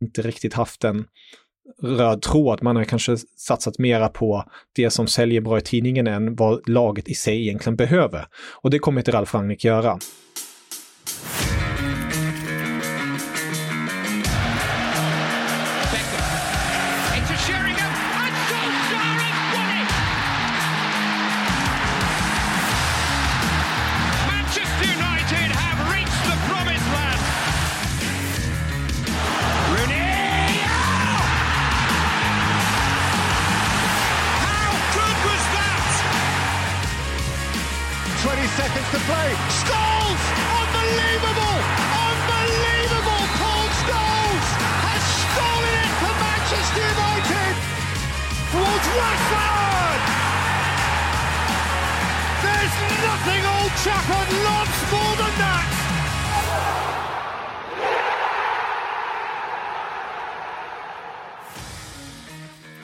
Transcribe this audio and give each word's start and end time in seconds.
inte 0.00 0.22
riktigt 0.22 0.54
haft 0.54 0.84
en 0.84 1.04
röd 1.82 2.22
tråd. 2.22 2.62
Man 2.62 2.76
har 2.76 2.84
kanske 2.84 3.16
satsat 3.36 3.78
mera 3.78 4.08
på 4.08 4.44
det 4.72 4.90
som 4.90 5.06
säljer 5.06 5.40
bra 5.40 5.58
i 5.58 5.60
tidningen 5.60 6.06
än 6.06 6.34
vad 6.36 6.68
laget 6.68 7.08
i 7.08 7.14
sig 7.14 7.42
egentligen 7.42 7.76
behöver. 7.76 8.26
Och 8.62 8.70
det 8.70 8.78
kommer 8.78 9.00
inte 9.00 9.10
Ralf 9.12 9.34
Rangnick 9.34 9.64
göra. 9.64 9.98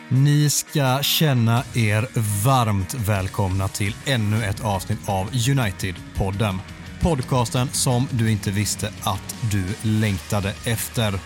Ni 0.09 0.51
ska 0.51 0.98
känna 1.02 1.62
er 1.75 2.08
varmt 2.44 2.94
välkomna 2.94 3.69
till 3.69 3.97
ännu 4.05 4.44
ett 4.44 4.64
avsnitt 4.64 4.98
av 5.06 5.31
United-podden. 5.31 6.58
Podcasten 7.00 7.69
som 7.69 8.08
du 8.11 8.31
inte 8.31 8.50
visste 8.50 8.92
att 9.03 9.36
du 9.53 9.64
längtade 9.83 10.55
efter. 10.64 11.20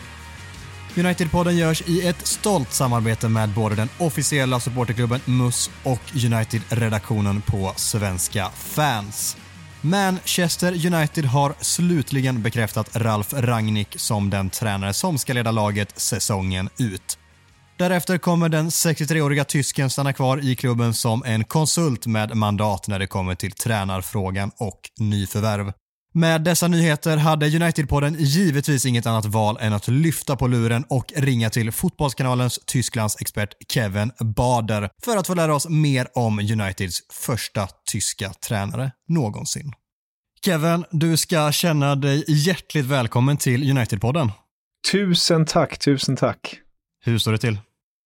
United-podden 0.94 1.50
görs 1.50 1.82
i 1.86 2.06
ett 2.06 2.27
stolt 2.27 2.72
samarbete 2.72 3.28
med 3.28 3.48
både 3.48 3.74
den 3.74 3.88
officiella 3.98 4.60
supporterklubben 4.60 5.20
MUS 5.24 5.70
och 5.83 6.00
United-redaktionen 6.14 7.42
på 7.42 7.72
Svenska 7.77 8.50
fans. 8.55 9.36
Manchester 9.80 10.86
United 10.94 11.24
har 11.24 11.55
slutligen 11.60 12.42
bekräftat 12.42 12.96
Ralf 12.96 13.33
Rangnick 13.33 13.94
som 13.96 14.30
den 14.30 14.50
tränare 14.50 14.92
som 14.92 15.18
ska 15.18 15.33
leda 15.33 15.50
laget 15.50 16.00
säsongen 16.00 16.68
ut. 16.78 17.19
Därefter 17.81 18.19
kommer 18.19 18.48
den 18.48 18.69
63-åriga 18.69 19.45
tysken 19.45 19.91
stanna 19.91 20.12
kvar 20.12 20.45
i 20.45 20.56
klubben 20.56 20.95
som 20.95 21.23
en 21.25 21.45
konsult 21.45 22.06
med 22.06 22.36
mandat 22.36 22.89
när 22.89 22.98
det 22.98 23.06
kommer 23.06 23.34
till 23.34 23.53
tränarfrågan 23.53 24.50
och 24.59 24.81
nyförvärv. 24.98 25.73
Med 26.14 26.45
dessa 26.45 26.69
nyheter 26.69 27.17
hade 27.17 27.47
United-podden 27.47 28.17
givetvis 28.19 28.86
inget 28.86 29.06
annat 29.06 29.25
val 29.25 29.58
än 29.61 29.73
att 29.73 29.89
lyfta 29.89 30.36
på 30.36 30.47
luren 30.47 30.84
och 30.89 31.12
ringa 31.17 31.51
till 31.51 31.73
Fotbollskanalens 31.73 32.61
Tysklandsexpert 32.67 33.55
Kevin 33.69 34.12
Bader 34.36 34.91
för 35.05 35.17
att 35.17 35.27
få 35.27 35.34
lära 35.34 35.55
oss 35.55 35.69
mer 35.69 36.08
om 36.14 36.39
Uniteds 36.39 37.01
första 37.12 37.69
tyska 37.91 38.33
tränare 38.48 38.92
någonsin. 39.08 39.73
Kevin, 40.45 40.84
du 40.91 41.17
ska 41.17 41.53
känna 41.53 41.95
dig 41.95 42.25
hjärtligt 42.28 42.86
välkommen 42.86 43.36
till 43.36 43.62
United-podden. 43.62 44.31
Tusen 44.92 45.47
tack, 45.47 45.78
tusen 45.78 46.17
tack. 46.17 46.61
Hur 47.05 47.19
står 47.19 47.33
det 47.33 47.39
till? 47.39 47.58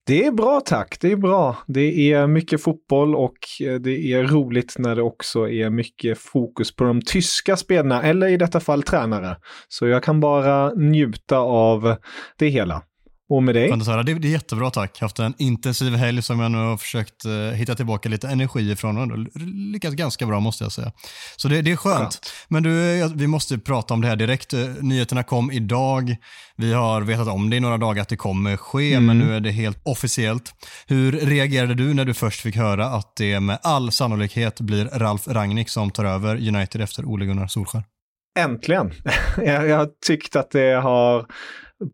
Det 0.07 0.25
är 0.25 0.33
bra 0.33 0.61
tack, 0.61 0.97
det 1.01 1.13
är 1.13 1.17
bra. 1.17 1.57
Det 1.67 2.13
är 2.13 2.27
mycket 2.27 2.63
fotboll 2.63 3.15
och 3.15 3.39
eh, 3.61 3.75
det 3.75 4.13
är 4.13 4.25
roligt 4.25 4.75
när 4.79 4.97
det 4.97 5.03
också 5.03 5.49
är 5.49 5.71
mycket 5.71 6.19
fokus 6.19 6.77
på 6.77 6.85
de 6.85 7.03
tyska 7.03 7.57
spelarna, 7.57 8.03
eller 8.03 8.27
i 8.27 8.37
detta 8.37 8.61
fall 8.61 8.83
tränare. 8.83 9.37
Så 9.69 9.87
jag 9.87 10.03
kan 10.03 10.21
bara 10.21 10.75
njuta 10.75 11.39
av 11.39 11.97
det 12.39 12.49
hela. 12.49 12.83
Och 13.29 13.43
med 13.43 13.55
dig? 13.55 13.71
Det, 13.71 14.15
det 14.15 14.29
är 14.29 14.33
jättebra 14.33 14.71
tack. 14.71 15.01
Haft 15.01 15.19
en 15.19 15.35
intensiv 15.39 15.95
helg 15.95 16.23
som 16.23 16.41
jag 16.41 16.51
nu 16.51 16.59
har 16.59 16.77
försökt 16.77 17.27
uh, 17.27 17.51
hitta 17.51 17.75
tillbaka 17.75 18.09
lite 18.09 18.29
energi 18.29 18.71
ifrån 18.71 19.13
och 19.13 19.19
lyckats 19.73 19.95
ganska 19.95 20.27
bra 20.27 20.41
måste 20.41 20.65
jag 20.65 20.73
säga. 20.73 20.93
Så 21.37 21.49
det, 21.49 21.63
det 21.63 21.73
är 21.73 21.77
skönt. 21.77 21.99
skönt. 21.99 22.33
Men 22.49 22.63
du, 22.63 23.03
vi 23.15 23.27
måste 23.27 23.59
prata 23.59 23.95
om 23.95 24.01
det 24.01 24.09
här 24.09 24.17
direkt. 24.17 24.53
Eh, 24.53 24.61
nyheterna 24.81 25.23
kom 25.23 25.51
idag. 25.51 26.17
Vi 26.57 26.73
har 26.73 27.03
vetat 27.03 27.29
om 27.29 27.51
det 27.51 27.57
i 27.57 27.61
några 27.61 27.79
dagar 27.79 28.03
att 28.03 28.09
det 28.09 28.17
kommer 28.17 28.57
ske, 28.57 28.95
mm. 28.95 29.07
men 29.07 29.19
nu 29.19 29.37
är 29.37 29.41
det 29.41 29.51
helt 29.51 29.81
officiellt. 29.85 30.55
Hur 30.87 31.13
reagerade 31.13 31.75
du 31.75 31.95
när 31.95 32.05
du 32.05 32.15
först 32.15 32.41
fick 32.41 32.57
höra 32.57 32.87
att 32.87 33.17
det 33.17 33.41
med 33.41 33.59
all 33.63 33.93
sannolikhet 33.93 34.61
blir 34.61 34.85
Ralf 34.85 35.29
Rangnick 35.29 35.69
som 35.69 35.91
tar 35.91 36.05
över 36.05 36.49
United 36.49 36.81
efter 36.81 37.05
Ole 37.05 37.27
Gunnar 37.27 37.47
Solskjaer? 37.47 37.85
Äntligen! 38.39 38.93
jag 39.37 39.77
har 39.77 39.89
tyckt 40.07 40.37
att 40.37 40.51
det 40.51 40.81
har 40.83 41.27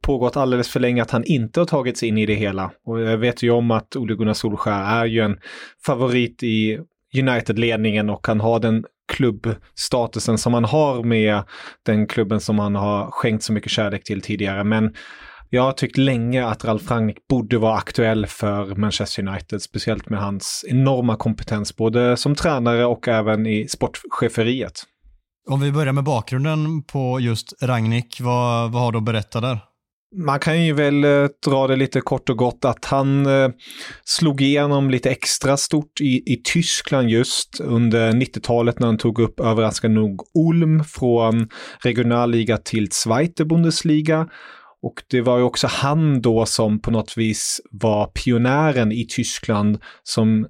pågått 0.03 0.37
alldeles 0.37 0.69
för 0.69 0.81
länge 0.81 1.03
att 1.03 1.11
han 1.11 1.25
inte 1.25 1.61
har 1.61 1.65
tagit 1.67 1.99
sig 1.99 2.09
in 2.09 2.19
i 2.19 2.27
det 2.27 2.35
hela. 2.35 2.71
Och 2.87 3.01
jag 3.01 3.19
vet 3.19 3.43
ju 3.43 3.51
om 3.51 3.71
att 3.71 3.97
Ole 3.97 4.15
Gunnar 4.15 4.35
Solskjaer 4.35 5.01
är 5.01 5.07
ju 5.07 5.21
en 5.21 5.39
favorit 5.87 6.43
i 6.43 6.79
United-ledningen 7.19 8.11
och 8.11 8.27
han 8.27 8.41
har 8.41 8.61
den 8.61 8.85
klubbstatusen 9.13 10.39
som 10.39 10.55
han 10.55 10.65
har 10.65 11.03
med 11.03 11.43
den 11.87 12.07
klubben 12.07 12.41
som 12.41 12.59
han 12.59 12.75
har 12.75 13.11
skänkt 13.11 13.45
så 13.45 13.53
mycket 13.53 13.73
kärlek 13.73 14.05
till 14.05 14.23
tidigare. 14.23 14.65
Men 14.65 14.95
jag 15.53 15.63
har 15.63 15.73
tyckt 15.73 15.97
länge 15.97 16.47
att 16.47 16.65
Ralf 16.65 16.91
Rangnick 16.91 17.29
borde 17.29 17.59
vara 17.59 17.77
aktuell 17.77 18.27
för 18.27 18.75
Manchester 18.75 19.29
United, 19.29 19.63
speciellt 19.63 20.11
med 20.11 20.21
hans 20.21 20.65
enorma 20.69 21.17
kompetens 21.17 21.77
både 21.77 22.17
som 22.17 22.35
tränare 22.35 22.87
och 22.87 23.09
även 23.09 23.47
i 23.47 23.69
sportcheferiet. 23.69 24.83
Om 25.49 25.61
vi 25.61 25.73
börjar 25.73 25.93
med 25.93 26.05
bakgrunden 26.05 26.83
på 26.83 27.21
just 27.21 27.63
Rangnick, 27.63 28.21
vad, 28.21 28.73
vad 28.73 28.83
har 28.83 28.93
du 28.93 28.99
att 28.99 29.05
berätta 29.05 29.41
där? 29.41 29.59
Man 30.17 30.41
kan 30.41 30.65
ju 30.65 30.73
väl 30.73 31.05
eh, 31.05 31.27
dra 31.47 31.67
det 31.67 31.77
lite 31.77 32.01
kort 32.01 32.29
och 32.29 32.37
gott 32.37 32.65
att 32.65 32.85
han 32.85 33.27
eh, 33.27 33.51
slog 34.05 34.41
igenom 34.41 34.91
lite 34.91 35.11
extra 35.11 35.57
stort 35.57 36.01
i, 36.01 36.33
i 36.33 36.43
Tyskland 36.45 37.11
just 37.11 37.61
under 37.61 38.13
90-talet 38.13 38.79
när 38.79 38.87
han 38.87 38.99
tog 38.99 39.19
upp 39.19 39.41
överraskande 39.41 40.01
nog 40.01 40.21
Ulm 40.35 40.85
från 40.85 41.49
regionalliga 41.83 42.57
till 42.57 42.91
Zweite 42.91 43.45
Bundesliga. 43.45 44.29
Och 44.83 45.03
det 45.11 45.21
var 45.21 45.39
ju 45.39 45.45
också 45.45 45.67
han 45.67 46.21
då 46.21 46.47
som 46.47 46.81
på 46.81 46.91
något 46.91 47.17
vis 47.17 47.61
var 47.71 48.07
pionjären 48.07 48.93
i 48.93 49.07
Tyskland 49.07 49.79
som 50.03 50.47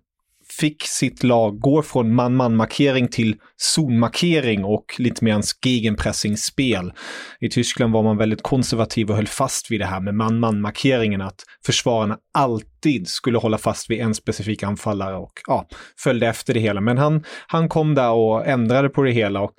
fick 0.61 0.83
sitt 0.83 1.23
lag 1.23 1.61
gå 1.61 1.83
från 1.83 2.15
man-man-markering 2.15 3.09
till 3.09 3.37
zonmarkering 3.57 4.65
och 4.65 4.85
lite 4.99 5.25
mer 5.25 5.31
ens 5.31 5.51
gegenpressing-spel. 5.65 6.93
I 7.41 7.49
Tyskland 7.49 7.93
var 7.93 8.03
man 8.03 8.17
väldigt 8.17 8.43
konservativ 8.43 9.11
och 9.11 9.17
höll 9.17 9.27
fast 9.27 9.71
vid 9.71 9.81
det 9.81 9.87
här 9.87 10.01
med 10.01 10.15
man-man-markeringen, 10.15 11.21
att 11.21 11.43
försvararna 11.67 12.19
alltid 12.35 13.09
skulle 13.09 13.39
hålla 13.39 13.59
fast 13.59 13.91
vid 13.91 14.01
en 14.01 14.15
specifik 14.15 14.63
anfallare 14.63 15.17
och 15.17 15.33
ja, 15.47 15.67
följde 15.99 16.27
efter 16.27 16.55
det 16.55 16.61
hela. 16.61 16.81
Men 16.81 16.99
han, 16.99 17.25
han 17.47 17.69
kom 17.69 17.95
där 17.95 18.11
och 18.11 18.47
ändrade 18.47 18.89
på 18.89 19.03
det 19.03 19.13
hela 19.13 19.41
och 19.41 19.55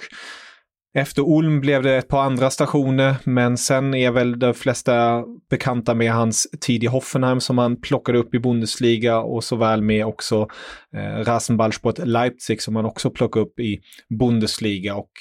efter 0.93 1.21
Ulm 1.37 1.61
blev 1.61 1.83
det 1.83 1.95
ett 1.95 2.07
par 2.07 2.23
andra 2.23 2.49
stationer, 2.49 3.15
men 3.23 3.57
sen 3.57 3.93
är 3.93 4.11
väl 4.11 4.39
de 4.39 4.53
flesta 4.53 5.23
bekanta 5.49 5.93
med 5.93 6.13
hans 6.13 6.47
tid 6.61 6.83
i 6.83 6.87
Hoffenheim 6.87 7.39
som 7.39 7.57
han 7.57 7.81
plockade 7.81 8.17
upp 8.17 8.35
i 8.35 8.39
Bundesliga 8.39 9.19
och 9.19 9.43
såväl 9.43 9.81
med 9.81 10.05
också 10.05 10.47
eh, 10.95 11.23
Rasenballsport 11.23 11.97
Leipzig 11.97 12.61
som 12.61 12.75
han 12.75 12.85
också 12.85 13.09
plockade 13.09 13.45
upp 13.45 13.59
i 13.59 13.79
Bundesliga 14.19 14.95
och 14.95 15.11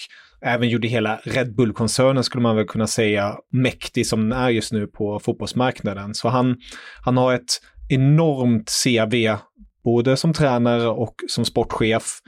även 0.42 0.68
gjorde 0.68 0.88
hela 0.88 1.20
Red 1.24 1.54
Bull-koncernen 1.54 2.24
skulle 2.24 2.42
man 2.42 2.56
väl 2.56 2.66
kunna 2.66 2.86
säga 2.86 3.36
mäktig 3.52 4.06
som 4.06 4.28
den 4.28 4.38
är 4.38 4.48
just 4.48 4.72
nu 4.72 4.86
på 4.86 5.20
fotbollsmarknaden. 5.20 6.14
Så 6.14 6.28
han, 6.28 6.56
han 7.04 7.16
har 7.16 7.34
ett 7.34 7.60
enormt 7.88 8.70
CV, 8.84 9.36
både 9.84 10.16
som 10.16 10.32
tränare 10.32 10.88
och 10.88 11.14
som 11.28 11.44
sportchef. 11.44 12.20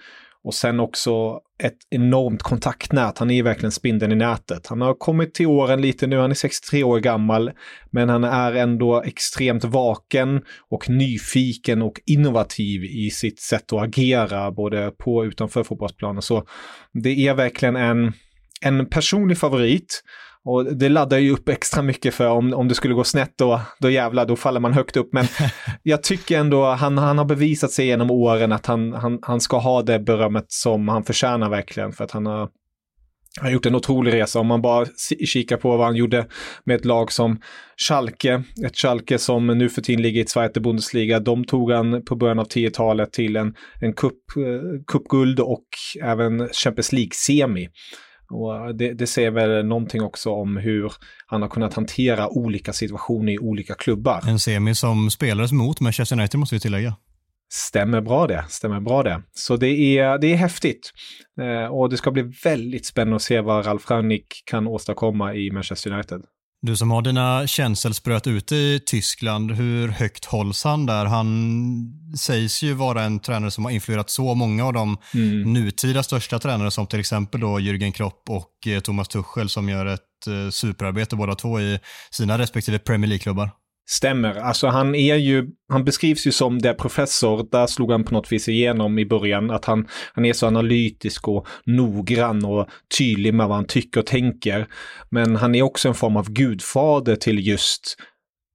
Och 0.45 0.55
sen 0.55 0.81
också 0.81 1.41
ett 1.63 1.79
enormt 1.91 2.43
kontaktnät. 2.43 3.19
Han 3.19 3.31
är 3.31 3.43
verkligen 3.43 3.73
spindeln 3.73 4.13
i 4.13 4.15
nätet. 4.15 4.67
Han 4.67 4.81
har 4.81 4.95
kommit 4.95 5.35
till 5.35 5.47
åren 5.47 5.81
lite 5.81 6.07
nu, 6.07 6.19
han 6.19 6.31
är 6.31 6.35
63 6.35 6.85
år 6.85 7.01
gammal. 7.01 7.51
Men 7.91 8.09
han 8.09 8.25
är 8.25 8.53
ändå 8.53 9.03
extremt 9.03 9.65
vaken 9.65 10.43
och 10.71 10.91
nyfiken 10.91 11.83
och 11.83 12.01
innovativ 12.07 12.85
i 12.85 13.11
sitt 13.11 13.41
sätt 13.41 13.73
att 13.73 13.83
agera 13.83 14.51
både 14.51 14.91
på 14.91 15.17
och 15.17 15.23
utanför 15.23 15.65
fotbollsplanen. 15.65 16.23
Så 16.23 16.45
det 16.93 17.29
är 17.29 17.35
verkligen 17.35 17.77
en, 17.77 18.13
en 18.61 18.87
personlig 18.87 19.39
favorit. 19.39 20.03
Och 20.45 20.77
det 20.77 20.89
laddar 20.89 21.19
ju 21.19 21.31
upp 21.31 21.49
extra 21.49 21.83
mycket 21.83 22.15
för 22.15 22.29
om, 22.29 22.55
om 22.55 22.69
det 22.69 22.75
skulle 22.75 22.95
gå 22.95 23.05
snett 23.05 23.33
då, 23.39 23.61
då 23.81 23.91
jävlar, 23.91 24.27
då 24.27 24.37
faller 24.37 24.61
man 24.61 24.73
högt 24.73 24.97
upp. 24.97 25.09
Men 25.13 25.27
jag 25.83 26.03
tycker 26.03 26.39
ändå 26.39 26.65
han, 26.65 26.99
han 26.99 27.19
har 27.19 27.25
bevisat 27.25 27.71
sig 27.71 27.87
genom 27.87 28.11
åren 28.11 28.53
att 28.53 28.67
han, 28.67 28.93
han, 28.93 29.19
han 29.23 29.41
ska 29.41 29.59
ha 29.59 29.83
det 29.83 29.99
berömmet 29.99 30.45
som 30.49 30.89
han 30.89 31.05
förtjänar 31.05 31.51
verkligen. 31.51 31.93
För 31.93 32.05
att 32.05 32.11
han 32.11 32.27
har 32.27 32.49
Han 33.37 33.47
har 33.47 33.51
gjort 33.51 33.67
en 33.67 33.75
otrolig 33.75 34.15
resa 34.15 34.41
om 34.41 34.47
man 34.47 34.63
bara 34.63 34.87
kikar 35.27 35.57
på 35.57 35.77
vad 35.77 35.87
han 35.87 35.97
gjorde 35.97 36.27
med 36.65 36.77
ett 36.77 36.85
lag 36.85 37.13
som 37.13 37.41
Schalke, 37.89 38.43
ett 38.67 38.77
Schalke 38.77 39.19
som 39.19 39.47
nu 39.47 39.69
för 39.69 39.83
tiden 39.83 40.03
ligger 40.03 40.23
i 40.23 40.27
Zweite 40.27 40.61
Bundesliga. 40.61 41.21
De 41.21 41.45
tog 41.45 41.73
han 41.73 42.05
på 42.05 42.17
början 42.17 42.39
av 42.39 42.49
10-talet 42.49 43.13
till 43.13 43.37
en, 43.37 43.55
en 43.81 43.93
cup, 43.93 44.13
eh, 44.37 44.83
cupguld 44.87 45.41
och 45.41 45.67
även 46.03 46.49
Champions 46.49 46.93
League-semi. 46.93 47.69
Och 48.33 48.75
det, 48.75 48.93
det 48.93 49.07
säger 49.07 49.31
väl 49.31 49.67
någonting 49.67 50.03
också 50.03 50.31
om 50.31 50.57
hur 50.57 50.93
han 51.27 51.43
har 51.43 51.49
kunnat 51.49 51.75
hantera 51.75 52.29
olika 52.29 52.73
situationer 52.73 53.33
i 53.33 53.39
olika 53.39 53.75
klubbar. 53.75 54.21
En 54.29 54.39
semi 54.39 54.75
som 54.75 55.11
spelades 55.11 55.53
mot 55.53 55.81
Manchester 55.81 56.17
United 56.17 56.41
måste 56.41 56.55
vi 56.55 56.61
tillägga. 56.61 56.97
Stämmer 57.53 58.01
bra 58.01 58.27
det, 58.27 58.45
stämmer 58.49 58.81
bra 58.81 59.03
det. 59.03 59.23
Så 59.33 59.57
det 59.57 59.99
är, 59.99 60.19
det 60.19 60.33
är 60.33 60.37
häftigt. 60.37 60.93
Eh, 61.41 61.73
och 61.73 61.91
det 61.91 61.97
ska 61.97 62.11
bli 62.11 62.23
väldigt 62.45 62.87
spännande 62.87 63.17
att 63.17 63.23
se 63.23 63.41
vad 63.41 63.67
Ralf 63.67 63.91
Rangnick 63.91 64.43
kan 64.47 64.67
åstadkomma 64.67 65.35
i 65.35 65.51
Manchester 65.51 65.93
United. 65.93 66.23
Du 66.65 66.77
som 66.77 66.91
har 66.91 67.03
dina 67.03 67.47
känselspröt 67.47 68.27
ute 68.27 68.57
i 68.57 68.81
Tyskland, 68.87 69.51
hur 69.53 69.89
högt 69.89 70.25
hålls 70.25 70.65
han 70.65 70.87
där? 70.87 71.05
Han 71.05 71.59
sägs 72.19 72.63
ju 72.63 72.73
vara 72.73 73.03
en 73.03 73.21
tränare 73.21 73.51
som 73.51 73.65
har 73.65 73.73
influerat 73.73 74.11
så 74.11 74.35
många 74.35 74.67
av 74.67 74.73
de 74.73 74.97
mm. 75.15 75.53
nutida 75.53 76.03
största 76.03 76.39
tränare 76.39 76.71
som 76.71 76.87
till 76.87 77.01
exempel 77.01 77.41
då 77.41 77.59
Jürgen 77.59 77.93
Klopp 77.93 78.31
och 78.31 78.67
eh, 78.67 78.81
Thomas 78.81 79.09
Tuchel 79.09 79.49
som 79.49 79.69
gör 79.69 79.87
ett 79.87 80.27
eh, 80.27 80.51
superarbete 80.51 81.17
båda 81.17 81.35
två 81.35 81.61
i 81.61 81.79
sina 82.11 82.39
respektive 82.39 82.79
Premier 82.79 83.09
League-klubbar. 83.09 83.51
Stämmer. 83.89 84.35
Alltså 84.35 84.67
han 84.67 84.95
är 84.95 85.17
ju, 85.17 85.49
han 85.69 85.85
beskrivs 85.85 86.27
ju 86.27 86.33
som 86.33 86.59
det 86.59 86.75
professor, 86.75 87.49
där 87.51 87.67
slog 87.67 87.93
han 87.93 88.05
på 88.05 88.15
något 88.15 88.33
vis 88.33 88.49
igenom 88.49 88.99
i 88.99 89.07
början, 89.07 89.51
att 89.51 89.65
han, 89.65 89.89
han 90.13 90.25
är 90.25 90.33
så 90.33 90.47
analytisk 90.47 91.29
och 91.29 91.47
noggrann 91.67 92.45
och 92.45 92.69
tydlig 92.99 93.35
med 93.35 93.49
vad 93.49 93.57
han 93.57 93.67
tycker 93.67 94.01
och 94.01 94.07
tänker. 94.07 94.67
Men 95.11 95.37
han 95.37 95.55
är 95.55 95.63
också 95.63 95.89
en 95.89 95.95
form 95.95 96.17
av 96.17 96.31
gudfader 96.31 97.17
till 97.17 97.47
just 97.47 97.97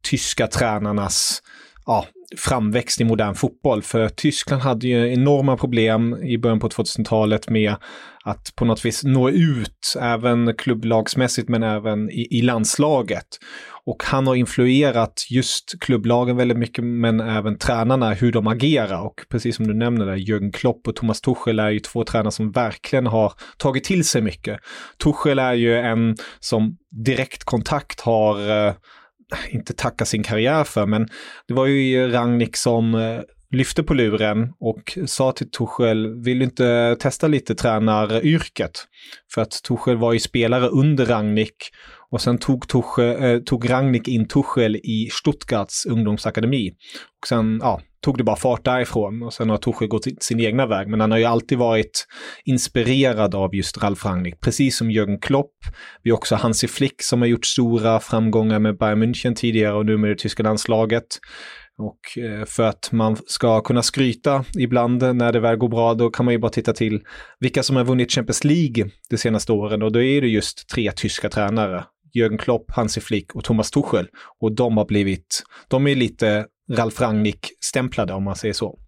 tyska 0.03 0.47
tränarnas 0.47 1.41
ja, 1.85 2.05
framväxt 2.37 3.01
i 3.01 3.03
modern 3.03 3.35
fotboll. 3.35 3.81
För 3.81 4.09
Tyskland 4.09 4.61
hade 4.61 4.87
ju 4.87 5.13
enorma 5.13 5.57
problem 5.57 6.23
i 6.23 6.37
början 6.37 6.59
på 6.59 6.69
2000-talet 6.69 7.49
med 7.49 7.75
att 8.23 8.55
på 8.55 8.65
något 8.65 8.85
vis 8.85 9.03
nå 9.03 9.29
ut, 9.29 9.95
även 10.01 10.55
klubblagsmässigt 10.55 11.49
men 11.49 11.63
även 11.63 12.09
i, 12.09 12.27
i 12.31 12.41
landslaget. 12.41 13.27
Och 13.87 14.03
han 14.03 14.27
har 14.27 14.35
influerat 14.35 15.27
just 15.29 15.79
klubblagen 15.79 16.37
väldigt 16.37 16.57
mycket, 16.57 16.83
men 16.83 17.19
även 17.19 17.57
tränarna, 17.57 18.13
hur 18.13 18.31
de 18.31 18.47
agerar. 18.47 19.01
Och 19.01 19.25
precis 19.29 19.55
som 19.55 19.67
du 19.67 19.73
nämner, 19.73 20.05
där, 20.05 20.15
Jürgen 20.15 20.51
Klopp 20.51 20.87
och 20.87 20.95
Thomas 20.95 21.21
Tuchel 21.21 21.59
är 21.59 21.69
ju 21.69 21.79
två 21.79 22.03
tränare 22.03 22.31
som 22.31 22.51
verkligen 22.51 23.07
har 23.07 23.33
tagit 23.57 23.83
till 23.83 24.05
sig 24.05 24.21
mycket. 24.21 24.59
Tuchel 25.03 25.39
är 25.39 25.53
ju 25.53 25.77
en 25.77 26.15
som 26.39 26.77
direktkontakt 27.05 28.01
har 28.01 28.67
eh, 28.67 28.73
inte 29.49 29.73
tackat 29.73 30.07
sin 30.07 30.23
karriär 30.23 30.63
för, 30.63 30.85
men 30.85 31.07
det 31.47 31.53
var 31.53 31.65
ju 31.65 32.11
Rangnick 32.11 32.57
som 32.57 32.95
eh, 32.95 33.19
lyfte 33.51 33.83
på 33.83 33.93
luren 33.93 34.53
och 34.59 34.97
sa 35.05 35.31
till 35.31 35.51
Tuchel, 35.51 36.23
vill 36.23 36.39
du 36.39 36.45
inte 36.45 36.97
testa 36.99 37.27
lite 37.27 37.55
tränaryrket? 37.55 38.87
För 39.33 39.41
att 39.41 39.51
Tuchel 39.51 39.97
var 39.97 40.13
ju 40.13 40.19
spelare 40.19 40.67
under 40.67 41.05
Rangnick 41.05 41.71
och 42.11 42.21
sen 42.21 42.37
tog, 42.37 42.67
Tuchel, 42.67 43.23
eh, 43.23 43.39
tog 43.39 43.69
Rangnick 43.69 44.07
in 44.07 44.27
Tuchel 44.27 44.75
i 44.75 45.09
Stuttgarts 45.11 45.85
ungdomsakademi. 45.85 46.69
Och 47.21 47.27
sen 47.27 47.59
ja, 47.61 47.81
tog 48.01 48.17
det 48.17 48.23
bara 48.23 48.35
fart 48.35 48.65
därifrån 48.65 49.23
och 49.23 49.33
sen 49.33 49.49
har 49.49 49.57
Tuchel 49.57 49.87
gått 49.87 50.23
sin 50.23 50.39
egna 50.39 50.65
väg. 50.65 50.87
Men 50.87 50.99
han 50.99 51.11
har 51.11 51.17
ju 51.17 51.25
alltid 51.25 51.57
varit 51.57 52.05
inspirerad 52.45 53.35
av 53.35 53.55
just 53.55 53.83
Ralf 53.83 54.05
Rangnick, 54.05 54.39
precis 54.39 54.77
som 54.77 54.91
Jürgen 54.91 55.19
Klopp. 55.21 55.53
Vi 56.03 56.09
har 56.09 56.17
också 56.17 56.35
Hansi 56.35 56.67
Flick 56.67 57.01
som 57.01 57.21
har 57.21 57.27
gjort 57.27 57.45
stora 57.45 57.99
framgångar 57.99 58.59
med 58.59 58.77
Bayern 58.77 59.03
München 59.03 59.35
tidigare 59.35 59.73
och 59.73 59.85
nu 59.85 59.97
med 59.97 60.09
det 60.09 60.15
tyska 60.15 60.43
landslaget. 60.43 61.05
Och 61.79 62.23
eh, 62.23 62.45
för 62.45 62.63
att 62.63 62.91
man 62.91 63.17
ska 63.27 63.61
kunna 63.61 63.83
skryta 63.83 64.45
ibland 64.59 65.15
när 65.15 65.33
det 65.33 65.39
väl 65.39 65.57
går 65.57 65.69
bra, 65.69 65.93
då 65.93 66.09
kan 66.09 66.25
man 66.25 66.33
ju 66.33 66.39
bara 66.39 66.51
titta 66.51 66.73
till 66.73 67.01
vilka 67.39 67.63
som 67.63 67.75
har 67.75 67.83
vunnit 67.83 68.11
Champions 68.11 68.43
League 68.43 68.89
de 69.09 69.17
senaste 69.17 69.51
åren 69.51 69.83
och 69.83 69.91
då 69.91 70.01
är 70.01 70.21
det 70.21 70.27
just 70.27 70.69
tre 70.69 70.91
tyska 70.91 71.29
tränare. 71.29 71.83
Jürgen 72.17 72.37
Klopp, 72.37 72.71
Hansi 72.71 73.01
Flick 73.01 73.35
och 73.35 73.43
Thomas 73.43 73.71
Tuchel. 73.71 74.07
Och 74.39 74.55
de 74.55 74.77
har 74.77 74.85
blivit, 74.85 75.43
de 75.67 75.87
är 75.87 75.95
lite 75.95 76.45
Ralf 76.71 77.01
Rangnick-stämplade 77.01 78.13
om 78.13 78.23
man 78.23 78.35
säger 78.35 78.53
så. 78.53 78.79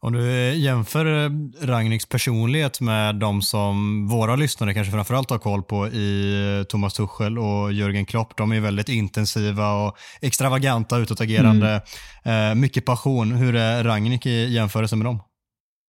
Om 0.00 0.12
du 0.12 0.54
jämför 0.54 1.24
eh, 1.24 1.30
Ragniks 1.60 2.06
personlighet 2.06 2.80
med 2.80 3.14
de 3.16 3.42
som 3.42 4.06
våra 4.08 4.36
lyssnare 4.36 4.74
kanske 4.74 4.92
framförallt 4.92 5.30
har 5.30 5.38
koll 5.38 5.62
på 5.62 5.88
i 5.88 6.34
eh, 6.58 6.64
Thomas 6.64 6.94
Tuchel 6.94 7.38
och 7.38 7.72
Jürgen 7.72 8.04
Klopp. 8.04 8.36
De 8.36 8.52
är 8.52 8.60
väldigt 8.60 8.88
intensiva 8.88 9.72
och 9.72 9.96
extravaganta, 10.20 10.98
utåtagerande. 10.98 11.82
Mm. 12.24 12.50
Eh, 12.50 12.54
mycket 12.54 12.84
passion. 12.84 13.32
Hur 13.32 13.56
är 13.56 13.84
Ragnik 13.84 14.26
i 14.26 14.54
jämförelse 14.54 14.96
med 14.96 15.06
dem? 15.06 15.22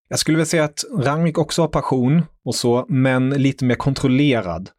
Jag 0.10 0.20
skulle 0.20 0.36
vilja 0.36 0.46
säga 0.46 0.64
att 0.64 0.84
Rangnick 1.00 1.38
också 1.38 1.62
har 1.62 1.68
passion 1.68 2.24
och 2.46 2.56
så, 2.56 2.86
men 2.90 3.30
lite 3.30 3.66
mer 3.66 3.76
kontrollerad 3.76 4.70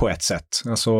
på 0.00 0.08
ett 0.08 0.22
sätt. 0.22 0.62
Alltså, 0.68 0.92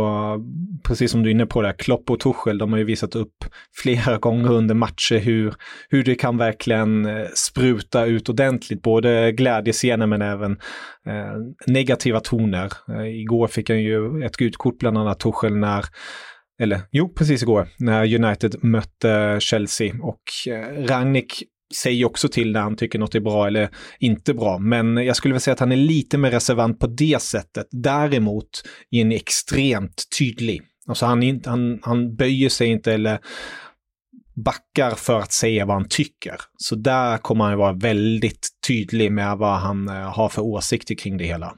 precis 0.82 1.11
som 1.11 1.23
du 1.23 1.29
är 1.29 1.35
inne 1.35 1.47
på 1.47 1.62
där, 1.62 1.73
Klopp 1.73 2.11
och 2.11 2.20
Tuchel, 2.20 2.58
de 2.58 2.73
har 2.73 2.79
ju 2.79 2.85
visat 2.85 3.14
upp 3.17 3.44
flera 3.75 4.19
gånger 4.19 4.52
under 4.52 4.75
matcher 4.75 5.19
hur, 5.19 5.55
hur 5.88 6.05
det 6.05 6.14
kan 6.14 6.37
verkligen 6.37 7.06
eh, 7.06 7.26
spruta 7.35 8.05
ut 8.05 8.29
ordentligt, 8.29 8.82
både 8.82 9.32
glädjescener 9.32 10.06
men 10.06 10.23
även 10.23 10.52
eh, 11.06 11.35
negativa 11.67 12.20
toner. 12.20 12.73
Eh, 12.88 13.20
igår 13.20 13.47
fick 13.47 13.70
han 13.70 13.82
ju 13.82 14.25
ett 14.25 14.37
gult 14.37 14.56
kort 14.56 14.79
bland 14.79 14.99
annat 14.99 15.20
Tuchel 15.20 15.56
när 15.56 15.85
eller 16.61 16.81
jo, 16.91 17.08
precis 17.08 17.43
igår, 17.43 17.69
när 17.79 18.25
United 18.25 18.64
mötte 18.64 19.37
Chelsea 19.41 19.94
och 20.02 20.52
eh, 20.52 20.87
Rangnick 20.87 21.43
säger 21.75 22.05
också 22.05 22.28
till 22.28 22.52
när 22.52 22.61
han 22.61 22.76
tycker 22.76 22.99
något 22.99 23.14
är 23.14 23.20
bra 23.20 23.46
eller 23.46 23.69
inte 23.99 24.34
bra. 24.34 24.58
Men 24.58 24.96
jag 24.96 25.17
skulle 25.17 25.32
vilja 25.32 25.40
säga 25.40 25.52
att 25.52 25.61
han 25.61 25.72
är 25.72 25.76
lite 25.76 26.19
mer 26.19 26.31
reservant 26.31 26.78
på 26.78 26.87
det 26.87 27.22
sättet. 27.22 27.67
Däremot 27.70 28.62
är 28.90 29.02
han 29.02 29.12
extremt 29.12 30.05
tydlig. 30.19 30.62
Alltså 30.87 31.06
han, 31.06 31.40
han, 31.44 31.81
han 31.82 32.17
böjer 32.17 32.49
sig 32.49 32.69
inte 32.69 32.93
eller 32.93 33.19
backar 34.44 34.90
för 34.90 35.19
att 35.19 35.32
säga 35.32 35.67
vad 35.67 35.76
han 35.76 35.88
tycker. 35.88 36.37
Så 36.56 36.75
där 36.75 37.19
kommer 37.19 37.44
han 37.44 37.58
vara 37.58 37.73
väldigt 37.73 38.49
tydlig 38.66 39.12
med 39.12 39.38
vad 39.38 39.58
han 39.58 39.88
eh, 39.88 39.94
har 39.94 40.28
för 40.28 40.43
åsikter 40.43 40.94
kring 40.94 41.16
det 41.16 41.25
hela. 41.25 41.55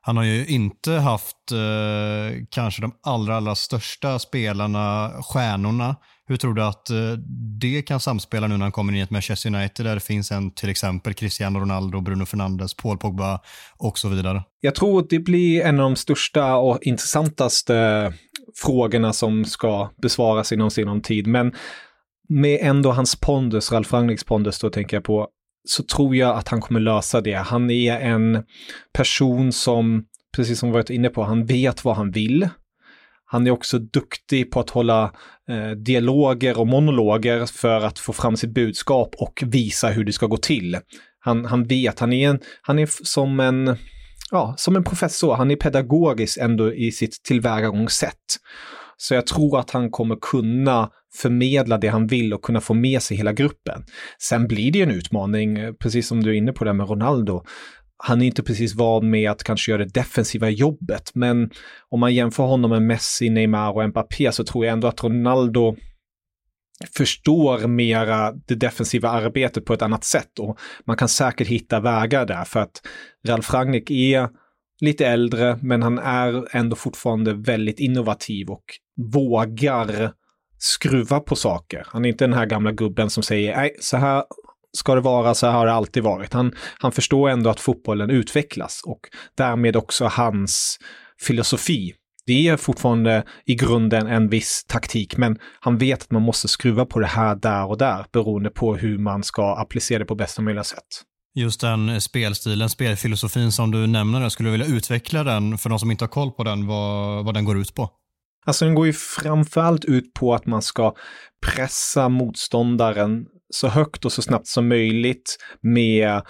Han 0.00 0.16
har 0.16 0.24
ju 0.24 0.46
inte 0.46 0.92
haft 0.92 1.52
eh, 1.52 2.44
kanske 2.50 2.82
de 2.82 2.92
allra, 3.02 3.36
allra 3.36 3.54
största 3.54 4.18
spelarna, 4.18 5.12
stjärnorna, 5.22 5.96
hur 6.26 6.36
tror 6.36 6.54
du 6.54 6.62
att 6.62 6.90
eh, 6.90 7.12
det 7.60 7.82
kan 7.82 8.00
samspela 8.00 8.46
nu 8.46 8.56
när 8.56 8.64
han 8.64 8.72
kommer 8.72 8.92
in 8.92 8.98
i 8.98 9.02
ett 9.02 9.10
Manchester 9.10 9.54
United 9.54 9.86
där 9.86 9.94
det 9.94 10.00
finns 10.00 10.32
en 10.32 10.50
till 10.50 10.68
exempel 10.68 11.14
Cristiano 11.14 11.58
Ronaldo, 11.58 12.00
Bruno 12.00 12.26
Fernandes, 12.26 12.74
Paul 12.74 12.98
Pogba 12.98 13.40
och 13.76 13.98
så 13.98 14.08
vidare? 14.08 14.42
Jag 14.60 14.74
tror 14.74 15.00
att 15.00 15.10
det 15.10 15.18
blir 15.18 15.62
en 15.62 15.80
av 15.80 15.90
de 15.90 15.96
största 15.96 16.56
och 16.56 16.78
intressantaste 16.82 18.12
frågorna 18.54 19.12
som 19.12 19.44
ska 19.44 19.90
besvaras 20.02 20.52
inom 20.52 20.70
sinom 20.70 21.00
tid. 21.02 21.26
Men 21.26 21.52
med 22.28 22.58
ändå 22.62 22.92
hans 22.92 23.16
pondus, 23.16 23.72
Ralf 23.72 23.92
Rangnicks 23.92 24.24
pondus 24.24 24.58
då 24.58 24.70
tänker 24.70 24.96
jag 24.96 25.04
på, 25.04 25.28
så 25.68 25.82
tror 25.82 26.16
jag 26.16 26.36
att 26.36 26.48
han 26.48 26.60
kommer 26.60 26.80
lösa 26.80 27.20
det. 27.20 27.34
Han 27.34 27.70
är 27.70 28.00
en 28.00 28.44
person 28.92 29.52
som, 29.52 30.04
precis 30.36 30.58
som 30.58 30.68
vi 30.68 30.72
varit 30.72 30.90
inne 30.90 31.08
på, 31.08 31.22
han 31.22 31.46
vet 31.46 31.84
vad 31.84 31.96
han 31.96 32.10
vill. 32.10 32.48
Han 33.34 33.46
är 33.46 33.50
också 33.50 33.78
duktig 33.78 34.50
på 34.50 34.60
att 34.60 34.70
hålla 34.70 35.12
eh, 35.48 35.70
dialoger 35.70 36.58
och 36.58 36.66
monologer 36.66 37.46
för 37.46 37.80
att 37.80 37.98
få 37.98 38.12
fram 38.12 38.36
sitt 38.36 38.54
budskap 38.54 39.14
och 39.18 39.42
visa 39.46 39.88
hur 39.88 40.04
det 40.04 40.12
ska 40.12 40.26
gå 40.26 40.36
till. 40.36 40.78
Han, 41.20 41.44
han 41.44 41.64
vet, 41.64 42.00
han 42.00 42.12
är, 42.12 42.28
en, 42.28 42.40
han 42.62 42.78
är 42.78 42.88
som 43.02 43.40
en, 43.40 43.76
ja, 44.30 44.54
som 44.58 44.76
en 44.76 44.84
professor, 44.84 45.34
han 45.34 45.50
är 45.50 45.56
pedagogisk 45.56 46.38
ändå 46.38 46.74
i 46.74 46.92
sitt 46.92 47.22
tillvägagångssätt. 47.22 48.38
Så 48.96 49.14
jag 49.14 49.26
tror 49.26 49.58
att 49.58 49.70
han 49.70 49.90
kommer 49.90 50.16
kunna 50.16 50.90
förmedla 51.16 51.78
det 51.78 51.88
han 51.88 52.06
vill 52.06 52.34
och 52.34 52.42
kunna 52.42 52.60
få 52.60 52.74
med 52.74 53.02
sig 53.02 53.16
hela 53.16 53.32
gruppen. 53.32 53.84
Sen 54.18 54.48
blir 54.48 54.72
det 54.72 54.82
en 54.82 54.90
utmaning, 54.90 55.58
eh, 55.58 55.72
precis 55.72 56.06
som 56.08 56.22
du 56.22 56.30
är 56.30 56.34
inne 56.34 56.52
på 56.52 56.64
det 56.64 56.72
med 56.72 56.88
Ronaldo 56.88 57.44
han 58.06 58.22
är 58.22 58.26
inte 58.26 58.42
precis 58.42 58.74
van 58.74 59.10
med 59.10 59.30
att 59.30 59.42
kanske 59.42 59.70
göra 59.70 59.84
det 59.84 59.94
defensiva 59.94 60.50
jobbet, 60.50 61.10
men 61.14 61.50
om 61.88 62.00
man 62.00 62.14
jämför 62.14 62.42
honom 62.42 62.70
med 62.70 62.82
Messi, 62.82 63.30
Neymar 63.30 63.72
och 63.72 63.88
Mbappé 63.88 64.32
så 64.32 64.44
tror 64.44 64.64
jag 64.64 64.72
ändå 64.72 64.88
att 64.88 65.04
Ronaldo 65.04 65.76
förstår 66.96 67.66
mera 67.66 68.32
det 68.32 68.54
defensiva 68.54 69.08
arbetet 69.08 69.64
på 69.64 69.74
ett 69.74 69.82
annat 69.82 70.04
sätt 70.04 70.38
och 70.38 70.58
man 70.86 70.96
kan 70.96 71.08
säkert 71.08 71.48
hitta 71.48 71.80
vägar 71.80 72.26
där 72.26 72.44
för 72.44 72.60
att 72.60 72.82
Ralf 73.26 73.54
Rangnick 73.54 73.90
är 73.90 74.28
lite 74.80 75.06
äldre 75.06 75.58
men 75.62 75.82
han 75.82 75.98
är 75.98 76.56
ändå 76.56 76.76
fortfarande 76.76 77.34
väldigt 77.34 77.80
innovativ 77.80 78.50
och 78.50 78.64
vågar 79.12 80.12
skruva 80.58 81.20
på 81.20 81.36
saker. 81.36 81.86
Han 81.86 82.04
är 82.04 82.08
inte 82.08 82.24
den 82.24 82.32
här 82.32 82.46
gamla 82.46 82.72
gubben 82.72 83.10
som 83.10 83.22
säger 83.22 83.56
nej, 83.56 83.76
så 83.80 83.96
här 83.96 84.24
ska 84.76 84.94
det 84.94 85.00
vara, 85.00 85.34
så 85.34 85.46
har 85.46 85.66
det 85.66 85.72
alltid 85.72 86.02
varit. 86.02 86.32
Han, 86.32 86.52
han 86.78 86.92
förstår 86.92 87.30
ändå 87.30 87.50
att 87.50 87.60
fotbollen 87.60 88.10
utvecklas 88.10 88.82
och 88.84 89.00
därmed 89.36 89.76
också 89.76 90.04
hans 90.04 90.78
filosofi. 91.22 91.94
Det 92.26 92.48
är 92.48 92.56
fortfarande 92.56 93.24
i 93.46 93.54
grunden 93.54 94.06
en 94.06 94.28
viss 94.28 94.64
taktik, 94.68 95.16
men 95.16 95.38
han 95.60 95.78
vet 95.78 96.02
att 96.02 96.10
man 96.10 96.22
måste 96.22 96.48
skruva 96.48 96.86
på 96.86 97.00
det 97.00 97.06
här 97.06 97.36
där 97.36 97.66
och 97.66 97.78
där 97.78 98.06
beroende 98.12 98.50
på 98.50 98.76
hur 98.76 98.98
man 98.98 99.22
ska 99.22 99.56
applicera 99.56 99.98
det 99.98 100.04
på 100.04 100.14
bästa 100.14 100.42
möjliga 100.42 100.64
sätt. 100.64 100.84
Just 101.34 101.60
den 101.60 102.00
spelstilen, 102.00 102.70
spelfilosofin 102.70 103.52
som 103.52 103.70
du 103.70 103.86
nämner, 103.86 104.22
jag 104.22 104.32
skulle 104.32 104.50
vilja 104.50 104.66
utveckla 104.66 105.24
den 105.24 105.58
för 105.58 105.70
de 105.70 105.78
som 105.78 105.90
inte 105.90 106.04
har 106.04 106.08
koll 106.08 106.32
på 106.32 106.44
den, 106.44 106.66
vad, 106.66 107.24
vad 107.24 107.34
den 107.34 107.44
går 107.44 107.58
ut 107.58 107.74
på. 107.74 107.90
Alltså 108.46 108.64
den 108.64 108.74
går 108.74 108.86
ju 108.86 108.92
framförallt 108.92 109.84
ut 109.84 110.14
på 110.14 110.34
att 110.34 110.46
man 110.46 110.62
ska 110.62 110.94
pressa 111.46 112.08
motståndaren 112.08 113.26
så 113.50 113.68
högt 113.68 114.04
och 114.04 114.12
så 114.12 114.22
snabbt 114.22 114.46
som 114.46 114.68
möjligt 114.68 115.36
med 115.60 116.22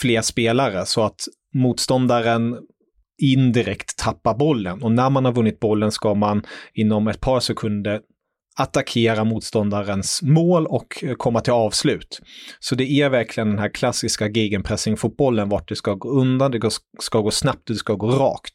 fler 0.00 0.22
spelare 0.22 0.86
så 0.86 1.02
att 1.02 1.20
motståndaren 1.54 2.58
indirekt 3.22 3.98
tappar 3.98 4.34
bollen. 4.34 4.82
Och 4.82 4.92
när 4.92 5.10
man 5.10 5.24
har 5.24 5.32
vunnit 5.32 5.60
bollen 5.60 5.92
ska 5.92 6.14
man 6.14 6.46
inom 6.74 7.08
ett 7.08 7.20
par 7.20 7.40
sekunder 7.40 8.00
attackera 8.56 9.24
motståndarens 9.24 10.22
mål 10.22 10.66
och 10.66 11.04
eh, 11.04 11.14
komma 11.14 11.40
till 11.40 11.52
avslut. 11.52 12.20
Så 12.60 12.74
det 12.74 12.90
är 12.90 13.08
verkligen 13.08 13.48
den 13.48 13.58
här 13.58 13.74
klassiska 13.74 14.28
gegenpressing-fotbollen 14.28 15.48
vart 15.48 15.68
det 15.68 15.76
ska 15.76 15.94
gå 15.94 16.08
undan, 16.08 16.50
det 16.50 16.70
ska 17.00 17.20
gå 17.20 17.30
snabbt, 17.30 17.66
det 17.66 17.74
ska 17.74 17.94
gå 17.94 18.10
rakt. 18.10 18.52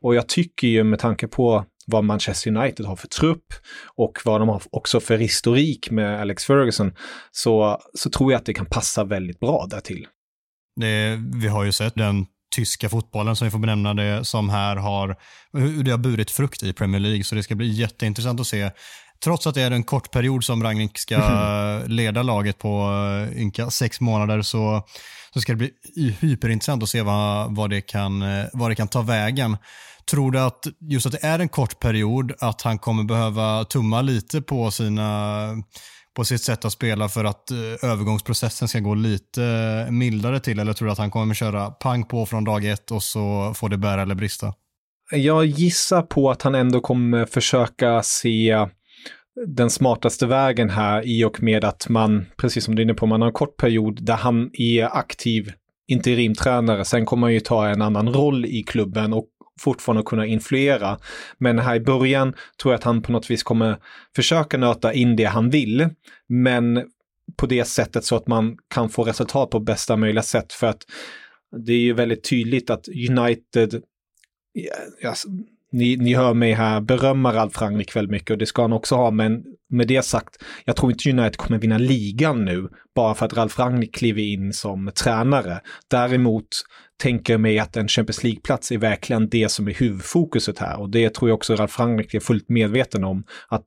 Och 0.00 0.14
jag 0.14 0.28
tycker 0.28 0.68
ju 0.68 0.84
med 0.84 0.98
tanke 0.98 1.28
på 1.28 1.64
vad 1.90 2.04
Manchester 2.04 2.56
United 2.56 2.86
har 2.86 2.96
för 2.96 3.08
trupp 3.08 3.46
och 3.96 4.18
vad 4.24 4.40
de 4.40 4.48
har 4.48 4.62
också 4.70 5.00
för 5.00 5.18
historik 5.18 5.90
med 5.90 6.20
Alex 6.20 6.44
Ferguson 6.44 6.92
så, 7.30 7.80
så 7.94 8.10
tror 8.10 8.32
jag 8.32 8.38
att 8.38 8.46
det 8.46 8.54
kan 8.54 8.66
passa 8.66 9.04
väldigt 9.04 9.40
bra 9.40 9.66
därtill. 9.70 10.06
Det, 10.80 11.18
vi 11.34 11.48
har 11.48 11.64
ju 11.64 11.72
sett 11.72 11.94
den 11.94 12.26
tyska 12.56 12.88
fotbollen 12.88 13.36
som 13.36 13.44
vi 13.44 13.50
får 13.50 13.58
benämna 13.58 13.94
det 13.94 14.24
som 14.24 14.50
här 14.50 14.76
har, 14.76 15.16
hur 15.52 15.82
det 15.82 15.90
har 15.90 15.98
burit 15.98 16.30
frukt 16.30 16.62
i 16.62 16.72
Premier 16.72 17.00
League. 17.00 17.24
Så 17.24 17.34
det 17.34 17.42
ska 17.42 17.54
bli 17.54 17.68
jätteintressant 17.68 18.40
att 18.40 18.46
se. 18.46 18.70
Trots 19.24 19.46
att 19.46 19.54
det 19.54 19.62
är 19.62 19.70
en 19.70 19.84
kort 19.84 20.10
period 20.10 20.44
som 20.44 20.62
Ragnik 20.62 20.98
ska 20.98 21.18
leda 21.86 22.22
laget 22.22 22.58
på 22.58 22.90
eh, 23.30 23.42
ynka 23.42 23.70
sex 23.70 24.00
månader 24.00 24.42
så, 24.42 24.86
så 25.34 25.40
ska 25.40 25.52
det 25.52 25.56
bli 25.56 25.70
hyperintressant 26.20 26.82
att 26.82 26.88
se 26.88 27.02
vad, 27.02 27.56
vad, 27.56 27.70
det 27.70 27.80
kan, 27.80 28.22
eh, 28.22 28.46
vad 28.52 28.70
det 28.70 28.74
kan 28.74 28.88
ta 28.88 29.02
vägen. 29.02 29.56
Tror 30.10 30.30
du 30.30 30.40
att 30.40 30.66
just 30.80 31.06
att 31.06 31.12
det 31.12 31.24
är 31.26 31.38
en 31.38 31.48
kort 31.48 31.80
period, 31.80 32.32
att 32.40 32.62
han 32.62 32.78
kommer 32.78 33.04
behöva 33.04 33.64
tumma 33.64 34.02
lite 34.02 34.42
på 34.42 34.70
sina 34.70 35.48
på 36.16 36.24
sitt 36.24 36.42
sätt 36.42 36.64
att 36.64 36.72
spela 36.72 37.08
för 37.08 37.24
att 37.24 37.50
eh, 37.50 37.90
övergångsprocessen 37.90 38.68
ska 38.68 38.78
gå 38.78 38.94
lite 38.94 39.44
eh, 39.44 39.92
mildare 39.92 40.40
till? 40.40 40.58
Eller 40.58 40.72
tror 40.72 40.86
du 40.86 40.92
att 40.92 40.98
han 40.98 41.10
kommer 41.10 41.34
köra 41.34 41.70
pang 41.70 42.04
på 42.04 42.26
från 42.26 42.44
dag 42.44 42.64
ett 42.64 42.90
och 42.90 43.02
så 43.02 43.52
får 43.56 43.68
det 43.68 43.78
bära 43.78 44.02
eller 44.02 44.14
brista? 44.14 44.54
Jag 45.10 45.44
gissar 45.46 46.02
på 46.02 46.30
att 46.30 46.42
han 46.42 46.54
ändå 46.54 46.80
kommer 46.80 47.26
försöka 47.26 48.02
se 48.02 48.66
den 49.46 49.70
smartaste 49.70 50.26
vägen 50.26 50.70
här 50.70 51.06
i 51.06 51.24
och 51.24 51.42
med 51.42 51.64
att 51.64 51.88
man, 51.88 52.26
precis 52.36 52.64
som 52.64 52.74
du 52.74 52.82
är 52.82 52.84
inne 52.84 52.94
på, 52.94 53.06
man 53.06 53.20
har 53.20 53.28
en 53.28 53.34
kort 53.34 53.56
period 53.56 54.04
där 54.04 54.16
han 54.16 54.50
är 54.52 54.98
aktiv 54.98 55.52
interimtränare. 55.88 56.84
Sen 56.84 57.06
kommer 57.06 57.26
han 57.26 57.34
ju 57.34 57.40
ta 57.40 57.68
en 57.68 57.82
annan 57.82 58.12
roll 58.12 58.46
i 58.46 58.62
klubben 58.62 59.12
och 59.12 59.28
fortfarande 59.58 60.02
kunna 60.02 60.26
influera. 60.26 60.98
Men 61.38 61.58
här 61.58 61.74
i 61.74 61.80
början 61.80 62.34
tror 62.62 62.72
jag 62.72 62.78
att 62.78 62.84
han 62.84 63.02
på 63.02 63.12
något 63.12 63.30
vis 63.30 63.42
kommer 63.42 63.78
försöka 64.16 64.58
nöta 64.58 64.92
in 64.92 65.16
det 65.16 65.24
han 65.24 65.50
vill. 65.50 65.88
Men 66.26 66.84
på 67.36 67.46
det 67.46 67.64
sättet 67.64 68.04
så 68.04 68.16
att 68.16 68.26
man 68.26 68.56
kan 68.68 68.88
få 68.88 69.04
resultat 69.04 69.50
på 69.50 69.60
bästa 69.60 69.96
möjliga 69.96 70.22
sätt. 70.22 70.52
För 70.52 70.66
att 70.66 70.82
det 71.66 71.72
är 71.72 71.80
ju 71.80 71.92
väldigt 71.92 72.24
tydligt 72.24 72.70
att 72.70 72.88
United, 72.88 73.74
yes, 73.74 75.04
alltså, 75.04 75.28
ni, 75.72 75.96
ni 75.96 76.14
hör 76.14 76.34
mig 76.34 76.52
här 76.52 76.80
berömma 76.80 77.32
Ralf 77.32 77.62
Rangnick 77.62 77.96
väldigt 77.96 78.10
mycket 78.10 78.30
och 78.30 78.38
det 78.38 78.46
ska 78.46 78.62
han 78.62 78.72
också 78.72 78.94
ha, 78.94 79.10
men 79.10 79.44
med 79.70 79.88
det 79.88 80.02
sagt, 80.02 80.36
jag 80.64 80.76
tror 80.76 80.92
inte 80.92 81.10
United 81.10 81.36
kommer 81.36 81.58
vinna 81.58 81.78
ligan 81.78 82.44
nu 82.44 82.68
bara 82.94 83.14
för 83.14 83.26
att 83.26 83.36
Ralf 83.36 83.58
Rangnick 83.58 83.94
kliver 83.94 84.22
in 84.22 84.52
som 84.52 84.90
tränare. 84.94 85.60
Däremot 85.90 86.48
tänker 87.02 87.32
jag 87.32 87.40
mig 87.40 87.58
att 87.58 87.76
en 87.76 87.88
Champions 87.88 88.24
League-plats 88.24 88.72
är 88.72 88.78
verkligen 88.78 89.28
det 89.28 89.50
som 89.50 89.68
är 89.68 89.74
huvudfokuset 89.74 90.58
här 90.58 90.80
och 90.80 90.90
det 90.90 91.14
tror 91.14 91.30
jag 91.30 91.36
också 91.36 91.54
Ralf 91.54 91.78
Rangnick 91.78 92.14
är 92.14 92.20
fullt 92.20 92.48
medveten 92.48 93.04
om. 93.04 93.24
Att 93.48 93.64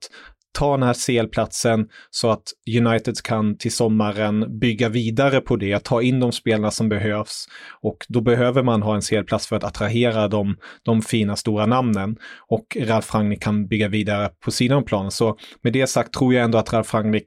ta 0.52 0.76
den 0.76 0.82
här 0.82 0.94
CL-platsen 0.94 1.88
så 2.10 2.30
att 2.30 2.42
United 2.78 3.22
kan 3.22 3.58
till 3.58 3.72
sommaren 3.72 4.58
bygga 4.58 4.88
vidare 4.88 5.40
på 5.40 5.56
det, 5.56 5.84
ta 5.84 6.02
in 6.02 6.20
de 6.20 6.32
spelarna 6.32 6.70
som 6.70 6.88
behövs 6.88 7.46
och 7.82 7.96
då 8.08 8.20
behöver 8.20 8.62
man 8.62 8.82
ha 8.82 8.94
en 8.94 9.02
CL-plats 9.02 9.46
för 9.46 9.56
att 9.56 9.64
attrahera 9.64 10.28
de, 10.28 10.56
de 10.82 11.02
fina 11.02 11.36
stora 11.36 11.66
namnen 11.66 12.16
och 12.48 12.76
Ralf 12.80 13.14
Rangnick 13.14 13.42
kan 13.42 13.66
bygga 13.66 13.88
vidare 13.88 14.30
på 14.44 14.50
sidan 14.50 14.84
plan. 14.84 15.10
Så 15.10 15.36
med 15.62 15.72
det 15.72 15.86
sagt 15.86 16.12
tror 16.12 16.34
jag 16.34 16.44
ändå 16.44 16.58
att 16.58 16.72
Ralf 16.72 16.94
Rangnick, 16.94 17.26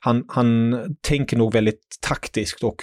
han, 0.00 0.24
han 0.28 0.76
tänker 1.00 1.36
nog 1.36 1.52
väldigt 1.52 1.98
taktiskt 2.00 2.64
och 2.64 2.76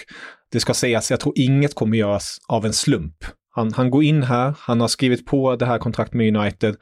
det 0.52 0.60
ska 0.60 0.74
sägas, 0.74 1.10
jag 1.10 1.20
tror 1.20 1.34
inget 1.36 1.74
kommer 1.74 1.98
göras 1.98 2.38
av 2.48 2.66
en 2.66 2.72
slump. 2.72 3.16
Han, 3.52 3.72
han 3.72 3.90
går 3.90 4.04
in 4.04 4.22
här, 4.22 4.54
han 4.58 4.80
har 4.80 4.88
skrivit 4.88 5.26
på 5.26 5.56
det 5.56 5.66
här 5.66 5.78
kontraktet 5.78 6.14
med 6.14 6.36
United 6.36 6.76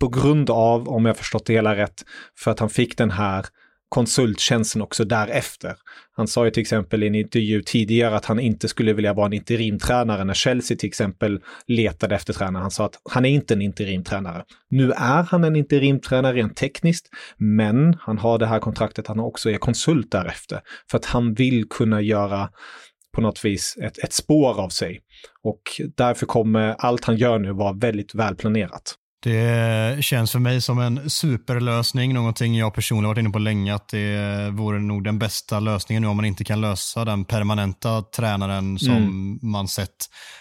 på 0.00 0.08
grund 0.08 0.50
av, 0.50 0.88
om 0.88 1.06
jag 1.06 1.16
förstått 1.16 1.46
det 1.46 1.52
hela 1.52 1.76
rätt, 1.76 2.04
för 2.38 2.50
att 2.50 2.58
han 2.58 2.70
fick 2.70 2.96
den 2.98 3.10
här 3.10 3.46
konsulttjänsten 3.92 4.82
också 4.82 5.04
därefter. 5.04 5.74
Han 6.16 6.28
sa 6.28 6.44
ju 6.44 6.50
till 6.50 6.60
exempel 6.60 7.02
i 7.02 7.06
en 7.06 7.14
intervju 7.14 7.62
tidigare 7.62 8.16
att 8.16 8.24
han 8.24 8.40
inte 8.40 8.68
skulle 8.68 8.92
vilja 8.92 9.12
vara 9.12 9.26
en 9.26 9.32
interimtränare 9.32 10.24
när 10.24 10.34
Chelsea 10.34 10.76
till 10.76 10.88
exempel 10.88 11.40
letade 11.66 12.14
efter 12.14 12.32
tränare. 12.32 12.60
Han 12.60 12.70
sa 12.70 12.84
att 12.84 13.00
han 13.10 13.24
är 13.24 13.30
inte 13.30 13.54
en 13.54 13.62
interimtränare. 13.62 14.44
Nu 14.70 14.92
är 14.92 15.22
han 15.22 15.44
en 15.44 15.56
interimtränare 15.56 16.36
rent 16.36 16.56
tekniskt, 16.56 17.08
men 17.36 17.96
han 18.00 18.18
har 18.18 18.38
det 18.38 18.46
här 18.46 18.58
kontraktet, 18.58 19.06
han 19.06 19.20
också 19.20 19.50
är 19.50 19.58
konsult 19.58 20.10
därefter. 20.10 20.60
För 20.90 20.98
att 20.98 21.04
han 21.04 21.34
vill 21.34 21.68
kunna 21.68 22.00
göra 22.00 22.50
på 23.14 23.20
något 23.20 23.44
vis 23.44 23.76
ett, 23.82 23.98
ett 23.98 24.12
spår 24.12 24.60
av 24.60 24.68
sig. 24.68 25.00
Och 25.42 25.62
därför 25.96 26.26
kommer 26.26 26.74
allt 26.78 27.04
han 27.04 27.16
gör 27.16 27.38
nu 27.38 27.52
vara 27.52 27.72
väldigt 27.72 28.14
välplanerat. 28.14 28.94
Det 29.22 30.04
känns 30.04 30.32
för 30.32 30.38
mig 30.38 30.60
som 30.60 30.78
en 30.78 31.10
superlösning, 31.10 32.14
någonting 32.14 32.56
jag 32.56 32.74
personligen 32.74 33.08
varit 33.08 33.18
inne 33.18 33.30
på 33.30 33.38
länge, 33.38 33.74
att 33.74 33.88
det 33.88 34.50
vore 34.50 34.80
nog 34.80 35.04
den 35.04 35.18
bästa 35.18 35.60
lösningen 35.60 36.02
nu 36.02 36.08
om 36.08 36.16
man 36.16 36.24
inte 36.24 36.44
kan 36.44 36.60
lösa 36.60 37.04
den 37.04 37.24
permanenta 37.24 38.02
tränaren 38.02 38.78
som 38.78 38.96
mm. 38.96 39.38
man 39.42 39.68
sett. 39.68 39.96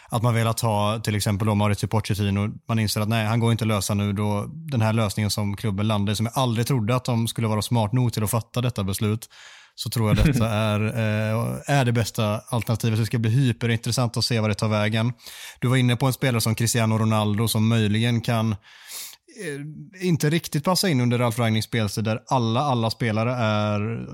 Att 0.10 0.24
man 0.24 0.34
velat 0.34 0.60
ha 0.60 1.00
till 1.00 1.16
exempel 1.16 1.48
då 1.48 1.56
Mauricio 1.56 1.88
Pochettino, 1.88 2.50
man 2.68 2.80
inser 2.80 3.02
att 3.02 3.10
nej, 3.10 3.26
han 3.26 3.40
går 3.40 3.52
inte 3.52 3.64
att 3.64 3.68
lösa 3.68 3.94
nu. 3.94 4.14
Då, 4.14 4.46
den 4.50 4.82
här 4.82 4.94
lösningen 4.94 5.30
som 5.30 5.56
klubben 5.56 5.88
landade 5.88 6.16
som 6.16 6.26
jag 6.26 6.38
aldrig 6.44 6.68
trodde 6.68 6.96
att 6.96 7.06
de 7.06 7.28
skulle 7.28 7.48
vara 7.48 7.62
smart 7.62 7.92
nog 7.92 8.14
till 8.14 8.24
att 8.24 8.32
fatta 8.32 8.62
detta 8.62 8.84
beslut 8.84 9.30
så 9.76 9.90
tror 9.90 10.08
jag 10.10 10.26
detta 10.26 10.50
är, 10.50 10.80
eh, 10.86 11.78
är 11.78 11.86
det 11.86 11.92
bästa 11.92 12.42
alternativet. 12.50 13.00
Det 13.00 13.06
ska 13.06 13.20
bli 13.20 13.32
hyperintressant 13.32 14.18
att 14.18 14.26
se 14.26 14.40
vad 14.40 14.50
det 14.50 14.56
tar 14.56 14.68
vägen. 14.68 15.14
Du 15.60 15.68
var 15.68 15.78
inne 15.78 15.96
på 15.96 16.06
en 16.06 16.14
spelare 16.14 16.42
som 16.42 16.56
Cristiano 16.56 16.98
Ronaldo 16.98 17.48
som 17.48 17.68
möjligen 17.68 18.22
kan 18.22 18.52
eh, 18.52 20.08
inte 20.08 20.30
riktigt 20.30 20.64
passa 20.64 20.90
in 20.90 21.02
under 21.02 21.20
Ralf 21.20 21.40
Rangnicks 21.40 21.68
spelstil 21.68 22.04
där 22.04 22.24
alla, 22.28 22.60
alla 22.60 22.90
spelare 22.90 23.32
är 23.32 24.08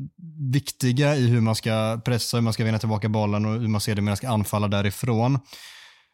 viktiga 0.54 1.16
i 1.16 1.28
hur 1.28 1.42
man 1.42 1.56
ska 1.56 2.02
pressa, 2.06 2.38
hur 2.38 2.42
man 2.42 2.54
ska 2.54 2.64
vinna 2.64 2.80
tillbaka 2.80 3.10
bollen 3.10 3.46
och 3.46 3.60
hur 3.60 3.68
man 3.68 3.82
ser 3.82 3.96
det 3.96 4.02
med 4.02 4.12
man 4.12 4.18
ska 4.18 4.30
anfalla 4.30 4.68
därifrån. 4.68 5.40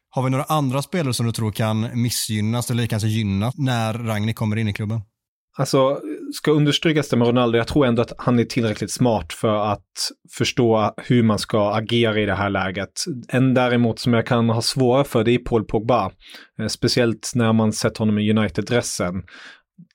Har 0.10 0.24
vi 0.24 0.30
några 0.30 0.44
andra 0.44 0.82
spelare 0.82 1.14
som 1.14 1.26
du 1.26 1.32
tror 1.32 1.52
kan 1.52 2.02
missgynnas 2.02 2.72
eller 2.72 2.88
kanske 2.88 3.08
gynnas 3.08 3.54
när 3.58 3.94
Ragnik 3.94 4.36
kommer 4.36 4.56
in 4.56 4.68
i 4.68 4.74
klubben? 4.74 5.02
Alltså, 5.58 6.02
ska 6.34 6.52
understrykas 6.52 7.10
det 7.10 7.18
med 7.18 7.28
Ronaldo, 7.28 7.58
jag 7.58 7.68
tror 7.68 7.86
ändå 7.86 8.02
att 8.02 8.14
han 8.18 8.40
är 8.40 8.44
tillräckligt 8.44 8.92
smart 8.92 9.34
för 9.34 9.72
att 9.72 10.12
förstå 10.38 10.94
hur 10.98 11.24
man 11.24 11.40
ska 11.40 11.74
agera 11.74 12.20
i 12.20 12.26
det 12.26 12.36
här 12.36 12.50
läget. 12.50 12.92
En 13.28 13.54
däremot 13.54 14.00
som 14.00 14.14
jag 14.14 14.26
kan 14.26 14.50
ha 14.50 14.62
svårare 14.62 15.04
för, 15.04 15.24
det 15.24 15.32
är 15.32 15.38
Paul 15.38 15.66
Pogba. 15.66 16.12
Eh, 16.60 16.68
speciellt 16.68 17.32
när 17.36 17.54
man 17.54 17.74
sett 17.74 17.98
honom 17.98 18.20
i 18.20 18.32
United-dressen. 18.32 19.24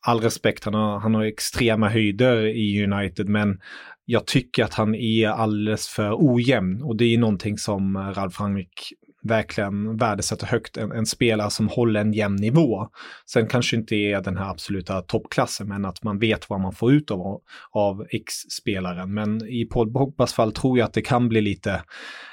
All 0.07 0.21
respekt, 0.21 0.64
han 0.64 0.75
har, 0.75 1.00
han 1.00 1.14
har 1.14 1.25
extrema 1.25 1.88
höjder 1.88 2.47
i 2.47 2.85
United, 2.85 3.28
men 3.28 3.59
jag 4.04 4.26
tycker 4.26 4.64
att 4.64 4.75
han 4.75 4.95
är 4.95 5.28
alldeles 5.28 5.88
för 5.88 6.14
ojämn 6.18 6.83
och 6.83 6.97
det 6.97 7.04
är 7.04 7.18
någonting 7.18 7.59
som 7.59 7.97
eh, 7.97 8.00
Ralf 8.00 8.40
Rangnick 8.40 8.92
verkligen 9.23 9.97
värdesätter 9.97 10.47
högt 10.47 10.77
en, 10.77 10.93
en, 10.93 11.07
spelare 11.07 11.51
som 11.51 11.69
håller 11.69 12.01
en 12.01 12.13
jämn 12.13 12.37
nivå. 12.37 12.89
Sen 13.27 13.47
kanske 13.47 13.77
inte 13.77 13.95
är 13.95 14.21
den 14.21 14.37
här 14.37 14.51
absoluta 14.51 15.03
toppklassen, 15.03 15.69
men 15.69 15.85
att 15.85 16.03
man 16.03 16.19
vet 16.19 16.51
vad 16.51 16.61
man 16.61 16.73
får 16.73 16.93
ut 16.93 17.11
av, 17.11 17.41
av 17.71 18.07
X-spelaren. 18.11 19.15
Men 19.15 19.49
i 19.49 19.65
Paul 19.65 19.93
Pogbas 19.93 20.33
fall 20.33 20.53
tror 20.53 20.79
jag 20.79 20.87
att 20.87 20.93
det 20.93 21.03
kan 21.03 21.29
bli 21.29 21.41
lite, 21.41 21.83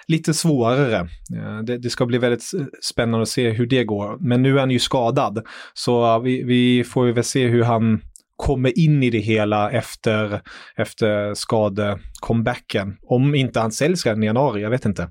lite 0.08 0.34
svårare. 0.34 1.00
Eh, 1.36 1.60
det, 1.63 1.77
det, 1.77 1.89
ska 1.89 2.06
bli 2.06 2.18
väldigt 2.18 2.44
spännande 2.82 3.22
att 3.22 3.30
se 3.30 3.50
hur 3.50 3.68
det 3.68 3.84
går. 3.84 4.18
Men 4.20 4.42
nu 4.42 4.56
är 4.56 4.60
han 4.60 4.72
ju 4.72 4.80
skadad, 4.80 5.46
så 5.74 6.20
vi, 6.20 6.44
vi 6.44 6.84
får 6.84 7.08
väl 7.08 7.24
se 7.24 7.48
hur 7.48 7.63
han 7.63 8.01
kommer 8.36 8.80
in 8.80 9.04
i 9.04 9.10
det 9.10 9.20
hela 9.20 9.72
efter, 9.72 10.42
efter 10.77 11.34
skadecomebacken. 11.34 12.98
Om 13.01 13.36
inte 13.36 13.60
han 13.60 13.72
säljs 13.72 14.06
redan 14.06 14.24
i 14.24 14.25
januari, 14.25 14.62
jag 14.62 14.70
vet 14.70 14.86
inte. 14.86 15.10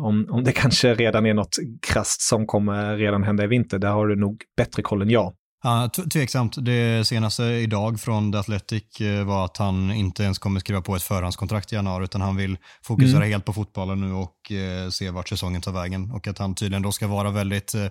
Om, 0.00 0.26
om 0.30 0.44
det 0.44 0.52
kanske 0.62 0.94
redan 0.94 1.26
är 1.26 1.34
något 1.34 1.56
krasst 1.86 2.22
som 2.22 2.46
kommer 2.46 2.96
redan 2.96 3.22
hända 3.22 3.44
i 3.44 3.46
vinter, 3.46 3.78
där 3.78 3.90
har 3.90 4.06
du 4.06 4.16
nog 4.16 4.42
bättre 4.56 4.82
koll 4.82 5.02
än 5.02 5.10
jag. 5.10 5.34
Ja, 5.62 5.90
tveksamt. 6.12 6.56
Det 6.64 7.06
senaste 7.06 7.42
idag 7.42 8.00
från 8.00 8.32
The 8.32 8.38
Athletic 8.38 9.00
eh, 9.00 9.24
var 9.24 9.44
att 9.44 9.56
han 9.56 9.90
inte 9.92 10.22
ens 10.22 10.38
kommer 10.38 10.60
skriva 10.60 10.80
på 10.80 10.96
ett 10.96 11.02
förhandskontrakt 11.02 11.72
i 11.72 11.76
januari 11.76 12.04
utan 12.04 12.20
han 12.20 12.36
vill 12.36 12.56
fokusera 12.82 13.16
mm. 13.16 13.30
helt 13.30 13.44
på 13.44 13.52
fotbollen 13.52 14.00
nu 14.00 14.12
och 14.12 14.52
eh, 14.52 14.90
se 14.90 15.10
vart 15.10 15.28
säsongen 15.28 15.60
tar 15.60 15.72
vägen. 15.72 16.10
Och 16.10 16.26
att 16.26 16.38
han 16.38 16.54
tydligen 16.54 16.82
då 16.82 16.92
ska 16.92 17.06
vara 17.06 17.30
väldigt 17.30 17.74
eh, 17.74 17.86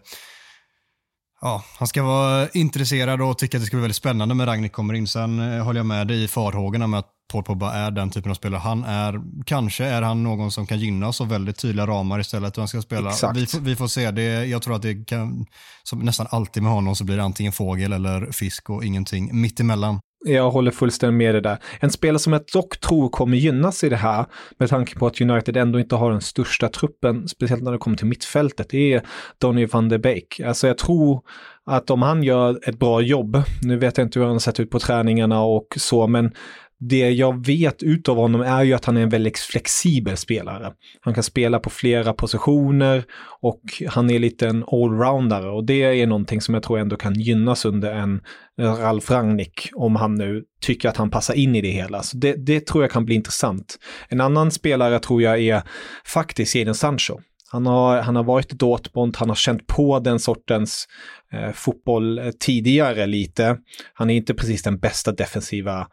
Ja, 1.42 1.64
han 1.78 1.88
ska 1.88 2.04
vara 2.04 2.50
intresserad 2.50 3.22
och 3.22 3.38
tycka 3.38 3.58
att 3.58 3.62
det 3.62 3.66
ska 3.68 3.78
bli 3.78 3.82
väldigt 3.82 3.96
spännande 3.96 4.36
när 4.36 4.46
Ragnik 4.46 4.72
kommer 4.72 4.94
in. 4.94 5.08
Sen 5.08 5.40
eh, 5.40 5.64
håller 5.64 5.80
jag 5.80 5.86
med 5.86 6.08
dig 6.08 6.24
i 6.24 6.28
farhågorna 6.28 6.88
med 6.88 7.00
att 7.00 7.10
Paul 7.32 7.44
Pogba 7.44 7.74
är 7.74 7.92
den 7.92 8.10
typen 8.10 8.32
av 8.32 8.36
spelare. 8.36 8.60
Han 8.60 8.84
är, 8.84 9.22
kanske 9.46 9.86
är 9.86 10.02
han 10.02 10.24
någon 10.24 10.52
som 10.52 10.68
kan 10.68 10.80
gynnas 10.80 11.22
av 11.22 11.30
väldigt 11.30 11.58
tydliga 11.58 11.88
ramar 11.88 12.20
istället 12.20 12.58
hur 12.58 12.62
han 12.62 12.68
ska 12.68 12.82
spela. 12.82 13.14
Vi, 13.34 13.48
vi 13.60 13.76
får 13.76 13.88
se, 13.88 14.12
det, 14.12 14.46
jag 14.46 14.62
tror 14.62 14.76
att 14.76 14.82
det 14.82 15.06
kan, 15.08 15.46
som 15.84 16.00
nästan 16.00 16.28
alltid 16.30 16.64
med 16.64 16.72
honom 16.72 16.96
så 16.96 17.04
blir 17.04 17.18
det 17.18 17.24
antingen 17.24 17.54
fågel 17.54 17.94
eller 17.94 18.32
fisk 18.32 18.70
och 18.70 18.86
ingenting 18.86 19.42
mittemellan. 19.42 20.00
Jag 20.26 20.52
håller 20.52 20.72
fullständigt 20.72 21.18
med 21.18 21.36
dig 21.36 21.42
där. 21.42 21.58
En 21.80 21.92
spelare 21.92 22.20
som 22.20 22.34
jag 22.34 22.42
dock 22.54 22.80
tror 22.80 23.10
kommer 23.10 23.38
gynnas 23.38 23.84
i 23.84 23.90
det 23.90 23.96
här, 23.96 24.26
med 24.58 24.70
tanke 24.70 24.96
på 24.96 25.08
att 25.08 25.22
United 25.22 25.58
ändå 25.58 25.80
inte 25.80 25.96
har 25.96 26.12
den 26.12 26.22
största 26.22 26.70
truppen, 26.70 27.28
speciellt 27.28 27.64
när 27.64 27.72
det 27.72 27.78
kommer 27.78 27.98
till 27.98 28.08
mittfältet, 28.08 28.70
det 28.70 28.94
är 28.94 29.02
Donny 29.38 29.66
van 29.66 29.90
de 29.90 29.98
Beek. 29.98 30.40
Alltså 30.40 30.68
jag 30.68 30.78
tror 30.78 31.22
att 31.66 31.90
om 31.90 32.02
han 32.02 32.24
gör 32.24 32.70
ett 32.70 32.80
bra 32.80 33.02
jobb, 33.02 33.44
nu 33.62 33.78
vet 33.78 33.98
jag 33.98 34.08
inte 34.08 34.20
hur 34.20 34.26
han 34.26 34.36
har 34.36 34.40
sett 34.40 34.60
ut 34.60 34.70
på 34.70 34.80
träningarna 34.80 35.42
och 35.42 35.68
så, 35.78 36.08
men 36.08 36.32
det 36.80 37.10
jag 37.10 37.46
vet 37.46 37.84
utav 37.84 38.18
honom 38.18 38.42
är 38.42 38.64
ju 38.64 38.74
att 38.74 38.86
han 38.86 38.98
är 38.98 39.02
en 39.02 39.10
väldigt 39.10 39.40
flexibel 39.40 40.18
spelare. 40.18 40.74
Han 41.02 41.14
kan 41.14 41.24
spela 41.24 41.60
på 41.60 41.70
flera 41.70 42.14
positioner 42.14 43.04
och 43.42 43.62
han 43.88 44.10
är 44.10 44.20
lite 44.20 44.48
en 44.48 44.64
allroundare 44.72 45.50
och 45.50 45.66
det 45.66 45.84
är 45.84 46.08
någonting 46.08 46.42
som 46.42 46.54
jag 46.54 46.64
tror 46.64 46.80
ändå 46.80 46.96
kan 46.96 47.14
gynnas 47.14 47.66
under 47.66 47.94
en 47.94 48.22
Ralf 48.60 49.12
Rangnick 49.12 49.70
om 49.74 49.96
han 49.96 50.16
nu 50.16 50.44
tycker 50.62 50.90
att 50.90 50.98
han 50.98 51.12
passar 51.12 51.34
in 51.34 51.56
i 51.56 51.62
det 51.62 51.72
hela. 51.72 52.04
Så 52.04 52.18
det, 52.18 52.34
det 52.46 52.68
tror 52.68 52.84
jag 52.84 52.92
kan 52.92 53.06
bli 53.06 53.16
intressant. 53.16 53.78
En 54.10 54.22
annan 54.22 54.52
spelare 54.52 55.00
tror 55.00 55.22
jag 55.22 55.40
är 55.40 55.62
faktiskt 56.06 56.56
Jadon 56.56 56.76
Sancho. 56.76 57.20
Han 57.52 57.66
har, 57.66 58.02
han 58.02 58.16
har 58.16 58.24
varit 58.24 58.54
i 58.54 58.56
Dortmund, 58.56 59.18
han 59.18 59.30
har 59.30 59.36
känt 59.36 59.68
på 59.68 60.00
den 60.00 60.20
sortens 60.20 60.88
eh, 61.34 61.52
fotboll 61.52 62.20
eh, 62.20 62.30
tidigare 62.40 63.06
lite. 63.06 63.58
Han 63.94 64.10
är 64.10 64.16
inte 64.16 64.34
precis 64.34 64.64
den 64.64 64.80
bästa 64.80 65.12
defensiva 65.12 65.88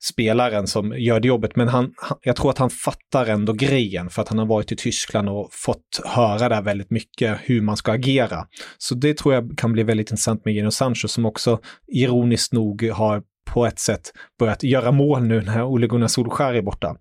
spelaren 0.00 0.66
som 0.66 0.94
gör 0.98 1.20
det 1.20 1.28
jobbet, 1.28 1.56
men 1.56 1.68
han, 1.68 1.92
han, 1.96 2.18
jag 2.22 2.36
tror 2.36 2.50
att 2.50 2.58
han 2.58 2.70
fattar 2.70 3.26
ändå 3.26 3.52
grejen 3.52 4.10
för 4.10 4.22
att 4.22 4.28
han 4.28 4.38
har 4.38 4.46
varit 4.46 4.72
i 4.72 4.76
Tyskland 4.76 5.28
och 5.28 5.48
fått 5.52 6.00
höra 6.04 6.48
där 6.48 6.62
väldigt 6.62 6.90
mycket 6.90 7.38
hur 7.42 7.60
man 7.60 7.76
ska 7.76 7.92
agera. 7.92 8.46
Så 8.78 8.94
det 8.94 9.16
tror 9.16 9.34
jag 9.34 9.58
kan 9.58 9.72
bli 9.72 9.82
väldigt 9.82 10.10
intressant 10.10 10.44
med 10.44 10.54
Geno 10.54 10.70
Sancho 10.70 11.08
som 11.08 11.26
också 11.26 11.58
ironiskt 11.92 12.52
nog 12.52 12.90
har 12.92 13.22
på 13.44 13.66
ett 13.66 13.78
sätt 13.78 14.12
börjat 14.38 14.62
göra 14.62 14.92
mål 14.92 15.22
nu 15.22 15.40
när 15.40 15.64
Ole 15.64 15.86
Gunnar 15.86 16.08
Solskär 16.08 16.54
är 16.54 16.62
borta. 16.62 16.96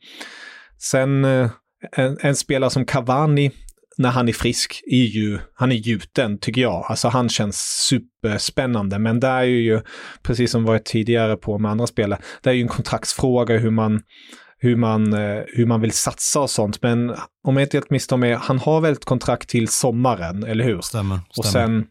Sen 0.78 1.26
eh, 1.26 1.50
en, 1.92 2.18
en, 2.22 2.36
spelare 2.36 2.70
som 2.70 2.86
Cavani 2.86 3.52
när 4.00 4.10
han 4.10 4.30
är 4.30 4.34
frisk 4.34 4.82
är 4.86 5.06
ju, 5.06 5.40
han 5.54 5.72
är 5.72 5.76
gjuten 5.76 6.38
tycker 6.38 6.62
jag. 6.62 6.86
Alltså 6.90 7.08
han 7.08 7.30
känns 7.30 7.58
superspännande. 7.90 9.00
Men 9.00 9.20
det 9.20 9.28
är 9.28 9.44
ju, 9.44 9.82
precis 10.24 10.52
som 10.52 10.64
varit 10.64 10.86
tidigare 10.86 11.36
på 11.36 11.58
med 11.58 11.72
andra 11.72 11.88
spelare, 11.88 12.22
det 12.44 12.50
är 12.50 12.54
ju 12.54 12.62
en 12.62 12.68
kontraktsfråga 12.68 13.58
hur 13.58 13.72
man, 13.72 14.02
hur 14.58 14.76
man, 14.76 15.14
eh, 15.14 15.42
hur 15.48 15.66
man 15.66 15.82
vill 15.82 15.92
satsa 15.92 16.40
och 16.40 16.50
sånt. 16.50 16.82
Men 16.82 17.10
om 17.44 17.58
jag 17.58 17.62
inte 17.62 17.78
helt 17.78 17.90
misstar 17.90 18.18
mig, 18.18 18.34
han 18.34 18.60
har 18.60 18.82
väl 18.82 18.94
ett 18.94 19.06
kontrakt 19.06 19.50
till 19.50 19.68
sommaren, 19.68 20.44
eller 20.44 20.64
hur? 20.64 20.82
Stämmer. 20.82 21.16
stämmer. 21.16 21.20
Och 21.38 21.46
sen, 21.46 21.86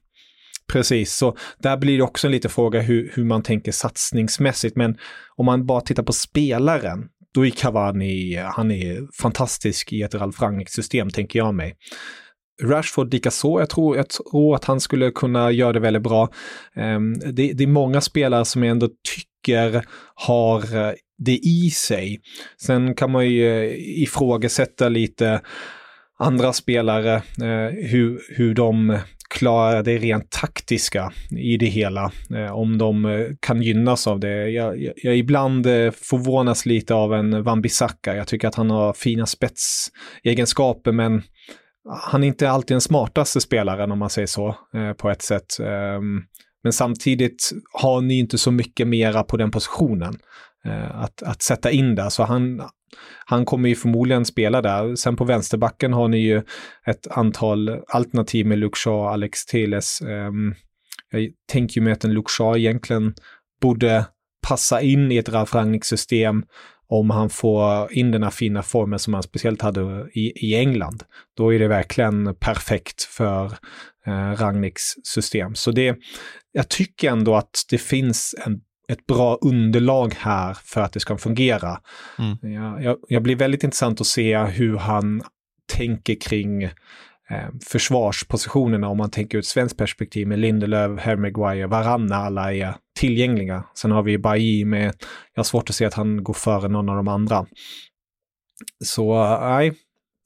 precis, 0.73 1.15
så 1.15 1.37
där 1.59 1.77
blir 1.77 1.97
det 1.97 2.05
också 2.05 2.27
en 2.27 2.33
liten 2.33 2.51
fråga 2.51 2.81
hur, 2.81 3.13
hur 3.15 3.25
man 3.25 3.43
tänker 3.43 3.73
satsningsmässigt. 3.73 4.77
Men 4.77 4.97
om 5.37 5.47
man 5.47 5.67
bara 5.67 5.81
tittar 5.81 6.03
på 6.03 6.13
spelaren, 6.13 7.09
då 7.39 7.47
är 7.47 7.51
Cavani, 7.51 8.37
han 8.37 8.71
är 8.71 9.09
fantastisk 9.23 9.93
i 9.93 10.03
ett 10.03 10.15
Ralf 10.15 10.43
Rangnick-system, 10.43 11.11
tänker 11.11 11.39
jag 11.39 11.55
mig. 11.55 11.75
Rashford 12.63 13.13
likaså, 13.13 13.61
jag 13.61 13.71
tror, 13.71 13.97
jag 13.97 14.09
tror 14.09 14.55
att 14.55 14.65
han 14.65 14.81
skulle 14.81 15.11
kunna 15.11 15.51
göra 15.51 15.73
det 15.73 15.81
väldigt 15.81 16.03
bra. 16.03 16.29
Ehm, 16.75 17.15
det, 17.19 17.53
det, 17.53 17.65
är 17.65 17.67
många 17.67 18.01
spelare 18.01 18.45
som 18.45 18.63
jag 18.63 18.71
ändå 18.71 18.89
tycker 19.15 19.85
har 20.15 20.77
eh, 20.77 20.93
det 21.19 21.37
i 21.37 21.71
sig. 21.71 22.21
Sen 22.63 22.95
kan 22.95 23.11
man 23.11 23.29
ju 23.29 23.65
eh, 23.65 24.03
ifrågasätta 24.03 24.89
lite 24.89 25.41
andra 26.19 26.53
spelare, 26.53 27.15
eh, 27.15 27.75
hur, 27.91 28.21
hur 28.37 28.55
de 28.55 28.99
klara 29.35 29.83
det 29.83 29.99
rent 29.99 30.31
taktiska 30.31 31.13
i 31.31 31.57
det 31.57 31.67
hela. 31.67 32.13
Eh, 32.35 32.57
om 32.57 32.79
de 32.79 33.05
eh, 33.05 33.27
kan 33.41 33.63
gynnas 33.63 34.07
av 34.07 34.21
det. 34.21 34.51
Jag, 34.51 34.83
jag, 34.83 34.93
jag 34.97 35.17
ibland 35.17 35.67
eh, 35.67 35.91
förvånas 35.91 36.67
lite 36.67 36.95
av 36.95 37.15
en 37.15 37.45
Wan-Bissaka. 37.45 38.17
Jag 38.17 38.27
tycker 38.27 38.49
att 38.49 38.55
han 38.55 38.71
har 38.71 38.93
fina 38.93 39.27
spetsegenskaper 39.27 40.93
men 40.93 41.23
han 41.89 42.25
är 42.25 42.29
inte 42.29 42.51
alltid 42.51 42.75
den 42.75 42.81
smartaste 42.81 43.41
spelaren 43.41 43.93
om 43.93 43.99
man 43.99 44.11
säger 44.11 44.27
så 44.27 44.49
eh, 44.75 44.93
på 44.93 45.11
ett 45.11 45.23
sätt. 45.23 45.61
Ehm, 45.61 46.23
men 46.63 46.73
samtidigt 46.73 47.51
har 47.73 48.01
ni 48.01 48.19
inte 48.19 48.39
så 48.39 48.51
mycket 48.51 48.89
mera 48.89 49.23
på 49.23 49.37
den 49.37 49.51
positionen 49.51 50.19
eh, 50.65 51.01
att, 51.01 51.23
att 51.23 51.43
sätta 51.43 51.71
in 51.71 51.95
där. 51.95 52.09
Så 52.09 52.23
han, 52.23 52.63
han 53.25 53.45
kommer 53.45 53.69
ju 53.69 53.75
förmodligen 53.75 54.25
spela 54.25 54.63
där. 54.63 54.97
Sen 54.97 55.17
på 55.17 55.25
vänsterbacken 55.25 55.93
har 55.93 56.09
ni 56.09 56.19
ju 56.19 56.43
ett 56.87 57.07
antal 57.11 57.81
alternativ 57.89 58.47
med 58.47 58.59
Luke 58.59 58.79
Shaw 58.79 59.03
och 59.03 59.13
Alex 59.13 59.47
Teles. 59.47 60.01
Um, 60.01 60.09
ehm, 60.09 60.55
jag 61.11 61.31
tänker 61.53 61.81
ju 61.81 61.85
mig 61.85 61.93
att 61.93 62.05
en 62.05 62.15
Luke 62.15 62.31
Shaw 62.31 62.59
egentligen 62.59 63.15
borde 63.61 64.05
passa 64.49 64.81
in 64.81 65.13
i 65.13 65.17
ett 65.17 65.29
Ralf 65.29 65.55
Rangnick-system 65.55 66.43
om 66.89 67.11
han 67.11 67.31
får 67.31 67.93
in 67.93 68.11
den 68.11 68.23
här 68.23 68.31
fina 68.31 68.63
formen 68.63 68.99
som 68.99 69.15
han 69.15 69.23
speciellt 69.23 69.63
hade 69.63 70.09
i, 70.15 70.49
i 70.49 70.55
England. 70.55 71.03
Då 71.37 71.55
är 71.55 71.59
det 71.59 71.69
verkligen 71.69 72.35
perfekt 72.35 73.03
för 73.03 73.45
eh, 74.07 74.33
Rangnicks 74.37 74.83
system. 75.03 75.55
Så 75.55 75.71
det, 75.71 75.97
jag 76.53 76.69
tycker 76.69 77.11
ändå 77.11 77.35
att 77.37 77.65
det 77.71 77.79
finns 77.79 78.35
en 78.47 78.61
ett 78.89 79.07
bra 79.07 79.39
underlag 79.41 80.15
här 80.19 80.55
för 80.65 80.81
att 80.81 80.93
det 80.93 81.01
ska 81.01 81.19
fungera. 81.19 81.81
Mm. 82.19 82.55
Jag, 82.55 82.83
jag, 82.83 82.97
jag, 83.09 83.23
blir 83.23 83.37
väldigt 83.37 83.65
intressant 83.65 84.01
att 84.01 84.07
se 84.07 84.39
hur 84.39 84.77
han 84.77 85.23
tänker 85.73 86.15
kring 86.21 86.63
eh, 86.63 87.49
försvarspositionerna 87.67 88.89
om 88.89 88.97
man 88.97 89.11
tänker 89.11 89.39
ur 89.39 89.41
ett 89.41 89.47
svenskt 89.47 89.77
perspektiv 89.77 90.29
med 90.29 90.39
Lindelöf, 90.39 91.01
Harry 91.01 91.17
Maguire, 91.17 91.67
Varann 91.67 92.13
alla 92.13 92.55
är 92.55 92.75
tillgängliga. 92.99 93.65
Sen 93.75 93.91
har 93.91 94.03
vi 94.03 94.19
Bailly 94.19 94.65
med, 94.65 94.95
jag 95.35 95.41
har 95.41 95.45
svårt 95.45 95.71
att 95.71 95.77
se 95.77 95.85
att 95.85 95.95
han 95.95 96.25
går 96.25 96.35
före 96.35 96.69
någon 96.69 96.89
av 96.89 96.97
de 96.97 97.09
andra. 97.09 97.47
Så 98.85 99.39
nej, 99.41 99.73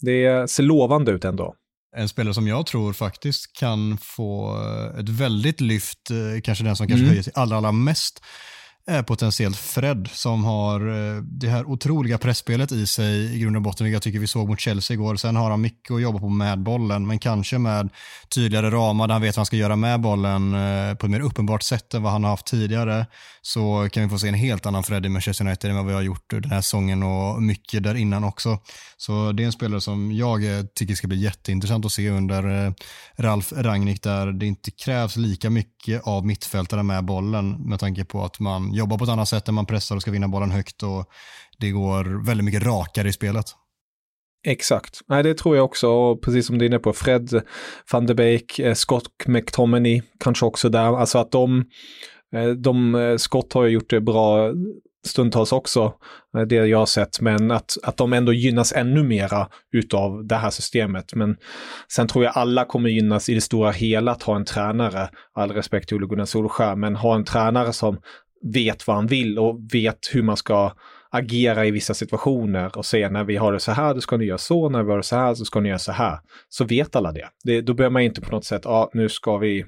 det 0.00 0.50
ser 0.50 0.62
lovande 0.62 1.12
ut 1.12 1.24
ändå. 1.24 1.54
En 1.96 2.08
spelare 2.08 2.34
som 2.34 2.48
jag 2.48 2.66
tror 2.66 2.92
faktiskt 2.92 3.52
kan 3.52 3.98
få 3.98 4.58
ett 4.98 5.08
väldigt 5.08 5.60
lyft, 5.60 6.10
eh, 6.10 6.40
kanske 6.44 6.64
den 6.64 6.76
som 6.76 6.86
kanske 6.86 7.02
mm. 7.02 7.08
höjer 7.08 7.22
sig 7.22 7.32
allra, 7.36 7.56
allra 7.56 7.72
mest, 7.72 8.22
är 8.86 9.02
potentiellt 9.02 9.56
Fred 9.56 10.08
som 10.12 10.44
har 10.44 10.80
eh, 10.88 11.22
det 11.22 11.48
här 11.48 11.64
otroliga 11.64 12.18
pressspelet 12.18 12.72
i 12.72 12.86
sig 12.86 13.36
i 13.36 13.38
grund 13.38 13.56
och 13.56 13.62
botten, 13.62 13.84
vilket 13.84 13.94
jag 13.94 14.02
tycker 14.02 14.18
vi 14.18 14.26
såg 14.26 14.48
mot 14.48 14.60
Chelsea 14.60 14.94
igår. 14.94 15.16
Sen 15.16 15.36
har 15.36 15.50
han 15.50 15.60
mycket 15.60 15.90
att 15.90 16.02
jobba 16.02 16.18
på 16.18 16.28
med 16.28 16.62
bollen, 16.62 17.06
men 17.06 17.18
kanske 17.18 17.58
med 17.58 17.88
tydligare 18.34 18.70
ramar 18.70 19.08
där 19.08 19.12
han 19.12 19.22
vet 19.22 19.36
vad 19.36 19.38
han 19.38 19.46
ska 19.46 19.56
göra 19.56 19.76
med 19.76 20.00
bollen 20.00 20.54
eh, 20.54 20.94
på 20.94 21.06
ett 21.06 21.10
mer 21.10 21.20
uppenbart 21.20 21.62
sätt 21.62 21.94
än 21.94 22.02
vad 22.02 22.12
han 22.12 22.24
har 22.24 22.30
haft 22.30 22.46
tidigare. 22.46 23.06
Så 23.42 23.88
kan 23.92 24.02
vi 24.02 24.08
få 24.08 24.18
se 24.18 24.28
en 24.28 24.34
helt 24.34 24.66
annan 24.66 24.82
Fred 24.82 25.06
i 25.06 25.08
Manchester 25.08 25.46
United 25.46 25.70
än 25.70 25.76
vad 25.76 25.86
vi 25.86 25.92
har 25.92 26.02
gjort 26.02 26.30
den 26.30 26.50
här 26.50 26.60
säsongen 26.60 27.02
och 27.02 27.42
mycket 27.42 27.82
där 27.82 27.94
innan 27.94 28.24
också. 28.24 28.58
Så 28.96 29.32
det 29.32 29.42
är 29.42 29.46
en 29.46 29.52
spelare 29.52 29.80
som 29.80 30.12
jag 30.12 30.58
eh, 30.58 30.64
tycker 30.74 30.94
ska 30.94 31.06
bli 31.06 31.22
jätteintressant 31.22 31.84
att 31.84 31.92
se 31.92 32.10
under 32.10 32.74
Ralf 33.16 33.52
Rangnick 33.56 34.02
där 34.02 34.32
det 34.32 34.46
inte 34.46 34.70
krävs 34.70 35.16
lika 35.16 35.50
mycket 35.50 36.02
av 36.02 36.26
mittfältare 36.26 36.82
med 36.82 37.04
bollen 37.04 37.50
med 37.50 37.80
tanke 37.80 38.04
på 38.04 38.24
att 38.24 38.40
man 38.40 38.71
jobbar 38.72 38.98
på 38.98 39.04
ett 39.04 39.10
annat 39.10 39.28
sätt 39.28 39.46
när 39.46 39.54
man 39.54 39.66
pressar 39.66 39.96
och 39.96 40.02
ska 40.02 40.10
vinna 40.10 40.28
bollen 40.28 40.50
högt 40.50 40.82
och 40.82 41.04
det 41.58 41.70
går 41.70 42.26
väldigt 42.26 42.44
mycket 42.44 42.62
rakare 42.62 43.08
i 43.08 43.12
spelet. 43.12 43.46
Exakt. 44.46 45.00
Nej, 45.08 45.22
det 45.22 45.34
tror 45.34 45.56
jag 45.56 45.64
också. 45.64 45.88
Och 45.88 46.22
precis 46.22 46.46
som 46.46 46.58
du 46.58 46.64
är 46.64 46.68
inne 46.68 46.78
på, 46.78 46.92
Fred 46.92 47.42
van 47.92 48.06
de 48.06 48.14
Beek, 48.14 48.58
eh, 48.58 48.74
Scott 48.74 49.26
McTominay 49.26 50.02
kanske 50.20 50.46
också 50.46 50.68
där. 50.68 50.98
Alltså 50.98 51.18
att 51.18 51.30
de, 51.30 51.64
eh, 52.34 52.48
de 52.48 52.94
eh, 52.94 53.16
Scott 53.16 53.52
har 53.52 53.64
ju 53.64 53.70
gjort 53.70 53.90
det 53.90 54.00
bra 54.00 54.52
stundtals 55.06 55.52
också, 55.52 55.92
det 56.48 56.54
jag 56.54 56.78
har 56.78 56.86
sett, 56.86 57.20
men 57.20 57.50
att, 57.50 57.76
att 57.82 57.96
de 57.96 58.12
ändå 58.12 58.32
gynnas 58.32 58.72
ännu 58.72 59.02
mera 59.02 59.48
utav 59.72 60.26
det 60.26 60.36
här 60.36 60.50
systemet. 60.50 61.14
Men 61.14 61.36
sen 61.94 62.08
tror 62.08 62.24
jag 62.24 62.32
alla 62.36 62.64
kommer 62.64 62.88
gynnas 62.88 63.28
i 63.28 63.34
det 63.34 63.40
stora 63.40 63.70
hela 63.70 64.12
att 64.12 64.22
ha 64.22 64.36
en 64.36 64.44
tränare, 64.44 65.08
all 65.34 65.50
respekt 65.50 65.88
till 65.88 65.96
Ole 65.96 66.06
Gunnar 66.06 66.24
Solskjaer, 66.24 66.76
men 66.76 66.96
ha 66.96 67.14
en 67.14 67.24
tränare 67.24 67.72
som 67.72 67.98
vet 68.42 68.86
vad 68.86 68.96
han 68.96 69.06
vill 69.06 69.38
och 69.38 69.60
vet 69.72 69.98
hur 70.12 70.22
man 70.22 70.36
ska 70.36 70.72
agera 71.10 71.66
i 71.66 71.70
vissa 71.70 71.94
situationer 71.94 72.78
och 72.78 72.86
säga 72.86 73.10
när 73.10 73.24
vi 73.24 73.36
har 73.36 73.52
det 73.52 73.60
så 73.60 73.72
här, 73.72 73.94
då 73.94 74.00
ska 74.00 74.16
ni 74.16 74.24
göra 74.24 74.38
så, 74.38 74.68
när 74.68 74.82
vi 74.82 74.90
har 74.90 74.96
det 74.96 75.02
så 75.02 75.16
här, 75.16 75.34
så 75.34 75.44
ska 75.44 75.60
ni 75.60 75.68
göra 75.68 75.78
så 75.78 75.92
här. 75.92 76.18
Så 76.48 76.64
vet 76.64 76.96
alla 76.96 77.12
det. 77.12 77.28
det 77.44 77.60
då 77.60 77.74
behöver 77.74 77.92
man 77.92 78.02
inte 78.02 78.20
på 78.20 78.30
något 78.30 78.44
sätt, 78.44 78.62
ja, 78.64 78.90
nu 78.94 79.08
ska 79.08 79.38
vi 79.38 79.64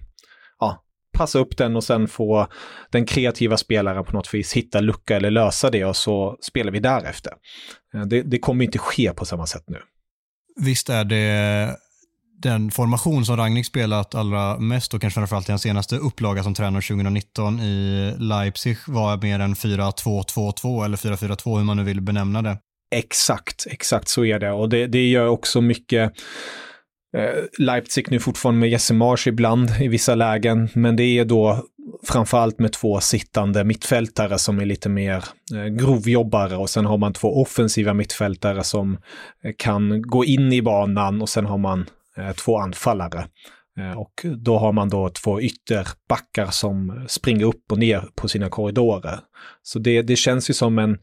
ah, 0.58 0.74
passa 1.12 1.38
upp 1.38 1.56
den 1.56 1.76
och 1.76 1.84
sen 1.84 2.08
få 2.08 2.46
den 2.90 3.06
kreativa 3.06 3.56
spelaren 3.56 4.04
på 4.04 4.12
något 4.12 4.34
vis 4.34 4.52
hitta 4.52 4.80
lucka 4.80 5.16
eller 5.16 5.30
lösa 5.30 5.70
det 5.70 5.84
och 5.84 5.96
så 5.96 6.38
spelar 6.40 6.72
vi 6.72 6.80
därefter. 6.80 7.32
Eh, 7.94 8.02
det, 8.02 8.22
det 8.22 8.38
kommer 8.38 8.64
inte 8.64 8.78
ske 8.78 9.12
på 9.12 9.24
samma 9.24 9.46
sätt 9.46 9.64
nu. 9.66 9.78
Visst 10.56 10.90
är 10.90 11.04
det 11.04 11.76
den 12.44 12.70
formation 12.70 13.24
som 13.24 13.36
Rangnick 13.36 13.66
spelat 13.66 14.14
allra 14.14 14.58
mest 14.58 14.94
och 14.94 15.00
kanske 15.00 15.20
framförallt 15.20 15.48
i 15.48 15.52
hans 15.52 15.62
senaste 15.62 15.96
upplaga 15.96 16.42
som 16.42 16.54
tränare 16.54 16.82
2019 16.82 17.60
i 17.60 18.14
Leipzig 18.18 18.76
var 18.86 19.16
mer 19.22 19.40
än 19.40 19.54
4-2-2-2 19.54 20.84
eller 20.84 20.96
4-4-2 20.96 21.58
hur 21.58 21.64
man 21.64 21.76
nu 21.76 21.84
vill 21.84 22.00
benämna 22.00 22.42
det. 22.42 22.58
Exakt, 22.94 23.66
exakt 23.70 24.08
så 24.08 24.24
är 24.24 24.38
det 24.38 24.52
och 24.52 24.68
det, 24.68 24.86
det 24.86 25.08
gör 25.08 25.26
också 25.26 25.60
mycket 25.60 26.12
eh, 27.16 27.44
Leipzig 27.58 28.10
nu 28.10 28.20
fortfarande 28.20 28.60
med 28.60 28.70
Jesse 28.70 28.94
Marsch 28.94 29.26
ibland 29.26 29.70
i 29.80 29.88
vissa 29.88 30.14
lägen, 30.14 30.68
men 30.74 30.96
det 30.96 31.04
är 31.04 31.24
då 31.24 31.64
framförallt 32.06 32.58
med 32.58 32.72
två 32.72 33.00
sittande 33.00 33.64
mittfältare 33.64 34.38
som 34.38 34.58
är 34.58 34.64
lite 34.64 34.88
mer 34.88 35.24
eh, 35.54 35.64
grovjobbare 35.64 36.56
och 36.56 36.70
sen 36.70 36.84
har 36.84 36.98
man 36.98 37.12
två 37.12 37.42
offensiva 37.42 37.94
mittfältare 37.94 38.64
som 38.64 38.92
eh, 39.44 39.52
kan 39.58 40.02
gå 40.02 40.24
in 40.24 40.52
i 40.52 40.62
banan 40.62 41.22
och 41.22 41.28
sen 41.28 41.46
har 41.46 41.58
man 41.58 41.86
Eh, 42.18 42.32
två 42.32 42.58
anfallare. 42.58 43.28
Eh, 43.78 43.98
och 43.98 44.26
då 44.36 44.58
har 44.58 44.72
man 44.72 44.88
då 44.88 45.08
två 45.08 45.40
ytterbackar 45.40 46.46
som 46.46 47.04
springer 47.08 47.44
upp 47.44 47.72
och 47.72 47.78
ner 47.78 48.08
på 48.14 48.28
sina 48.28 48.48
korridorer. 48.48 49.18
Så 49.62 49.78
det, 49.78 50.02
det 50.02 50.16
känns 50.16 50.50
ju 50.50 50.54
som 50.54 50.78
en, 50.78 50.98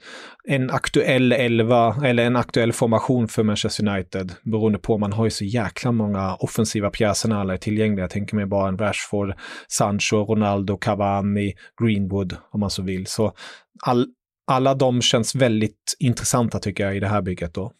en 0.47 0.69
aktuell 0.69 1.31
elva, 1.31 1.95
eller 2.05 2.23
en 2.23 2.35
aktuell 2.35 2.73
formation 2.73 3.27
för 3.27 3.43
Manchester 3.43 3.87
United. 3.87 4.31
Beroende 4.43 4.79
på, 4.79 4.97
man 4.97 5.13
har 5.13 5.25
ju 5.25 5.31
så 5.31 5.45
jäkla 5.45 5.91
många 5.91 6.35
offensiva 6.35 6.89
pjäser 6.89 7.29
när 7.29 7.39
alla 7.39 7.53
är 7.53 7.57
tillgängliga. 7.57 8.03
Jag 8.03 8.09
tänker 8.09 8.35
mig 8.35 8.45
bara 8.45 8.69
en 8.69 8.77
Rashford, 8.77 9.33
Sancho, 9.67 10.25
Ronaldo, 10.25 10.77
Cavani, 10.77 11.53
Greenwood 11.81 12.37
om 12.51 12.59
man 12.59 12.69
så 12.69 12.81
vill. 12.81 13.07
Så 13.07 13.33
all, 13.83 14.07
alla 14.47 14.73
de 14.73 15.01
känns 15.01 15.35
väldigt 15.35 15.95
intressanta 15.99 16.59
tycker 16.59 16.85
jag 16.85 16.97
i 16.97 16.99
det 16.99 17.07
här 17.07 17.21
bygget 17.21 17.53
då. 17.53 17.71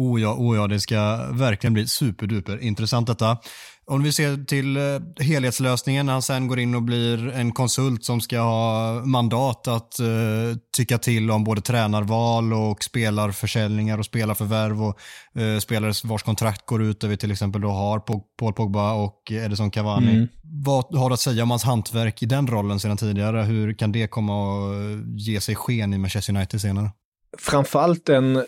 Oh 0.00 0.20
ja, 0.20 0.34
oh 0.38 0.56
ja, 0.56 0.66
det 0.66 0.80
ska 0.80 1.16
verkligen 1.32 1.74
bli 1.74 1.86
superduper 1.86 2.62
intressant 2.62 3.06
detta. 3.06 3.38
Om 3.86 4.02
vi 4.02 4.12
ser 4.12 4.44
till 4.44 4.76
eh, 4.76 4.82
helhetslösningen 5.20 6.06
när 6.06 6.12
han 6.12 6.22
sen 6.22 6.48
går 6.48 6.58
in 6.58 6.74
och 6.74 6.82
blir 6.82 7.28
en 7.28 7.52
konsult 7.52 8.04
som 8.04 8.20
ska 8.20 8.40
ha 8.40 8.92
mandat 9.04 9.68
att 9.68 10.00
uh, 10.00 10.56
tycka 10.76 10.98
till 10.98 11.30
om 11.30 11.44
både 11.44 11.60
tränarval 11.60 12.52
och 12.52 12.84
spelarförsäljningar 12.84 13.98
och 13.98 14.04
spelarförvärv 14.04 14.82
och 14.82 15.00
uh, 15.38 15.58
spelare 15.58 15.92
vars 16.04 16.22
kontrakt 16.22 16.66
går 16.66 16.82
ut 16.82 17.00
där 17.00 17.08
vi 17.08 17.16
till 17.16 17.32
exempel 17.32 17.60
då 17.60 17.68
har 17.68 18.00
Paul 18.38 18.52
Pogba 18.52 18.92
och 18.92 19.30
Edison 19.30 19.70
Cavani. 19.70 20.12
Mm. 20.12 20.28
Vad 20.42 20.96
har 20.96 21.08
du 21.08 21.14
att 21.14 21.20
säga 21.20 21.42
om 21.42 21.50
hans 21.50 21.64
hantverk 21.64 22.22
i 22.22 22.26
den 22.26 22.46
rollen 22.46 22.80
sedan 22.80 22.96
tidigare? 22.96 23.42
Hur 23.42 23.72
kan 23.72 23.92
det 23.92 24.06
komma 24.06 24.32
att 24.32 25.20
ge 25.20 25.40
sig 25.40 25.54
sken 25.54 25.94
i 25.94 25.98
Manchester 25.98 26.36
United 26.36 26.60
senare? 26.60 26.90
Framförallt 27.38 28.08
en 28.08 28.44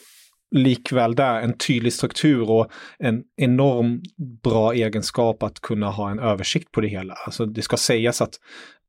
likväl 0.52 1.14
där 1.14 1.40
en 1.40 1.58
tydlig 1.58 1.92
struktur 1.92 2.50
och 2.50 2.70
en 2.98 3.22
enorm 3.36 4.02
bra 4.42 4.72
egenskap 4.72 5.42
att 5.42 5.60
kunna 5.60 5.90
ha 5.90 6.10
en 6.10 6.18
översikt 6.18 6.72
på 6.72 6.80
det 6.80 6.88
hela. 6.88 7.14
Alltså 7.14 7.46
det 7.46 7.62
ska 7.62 7.76
sägas 7.76 8.22
att 8.22 8.34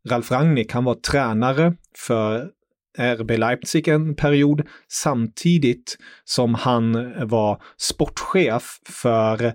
Ralf 0.10 0.32
Rangnick, 0.32 0.72
han 0.72 0.84
var 0.84 0.96
tränare 0.96 1.74
för 1.98 2.50
RB 2.98 3.32
Leipzig 3.32 3.88
en 3.88 4.16
period 4.16 4.62
samtidigt 4.88 5.98
som 6.24 6.56
han 6.56 7.14
var 7.28 7.62
sportchef 7.78 8.80
för 8.90 9.46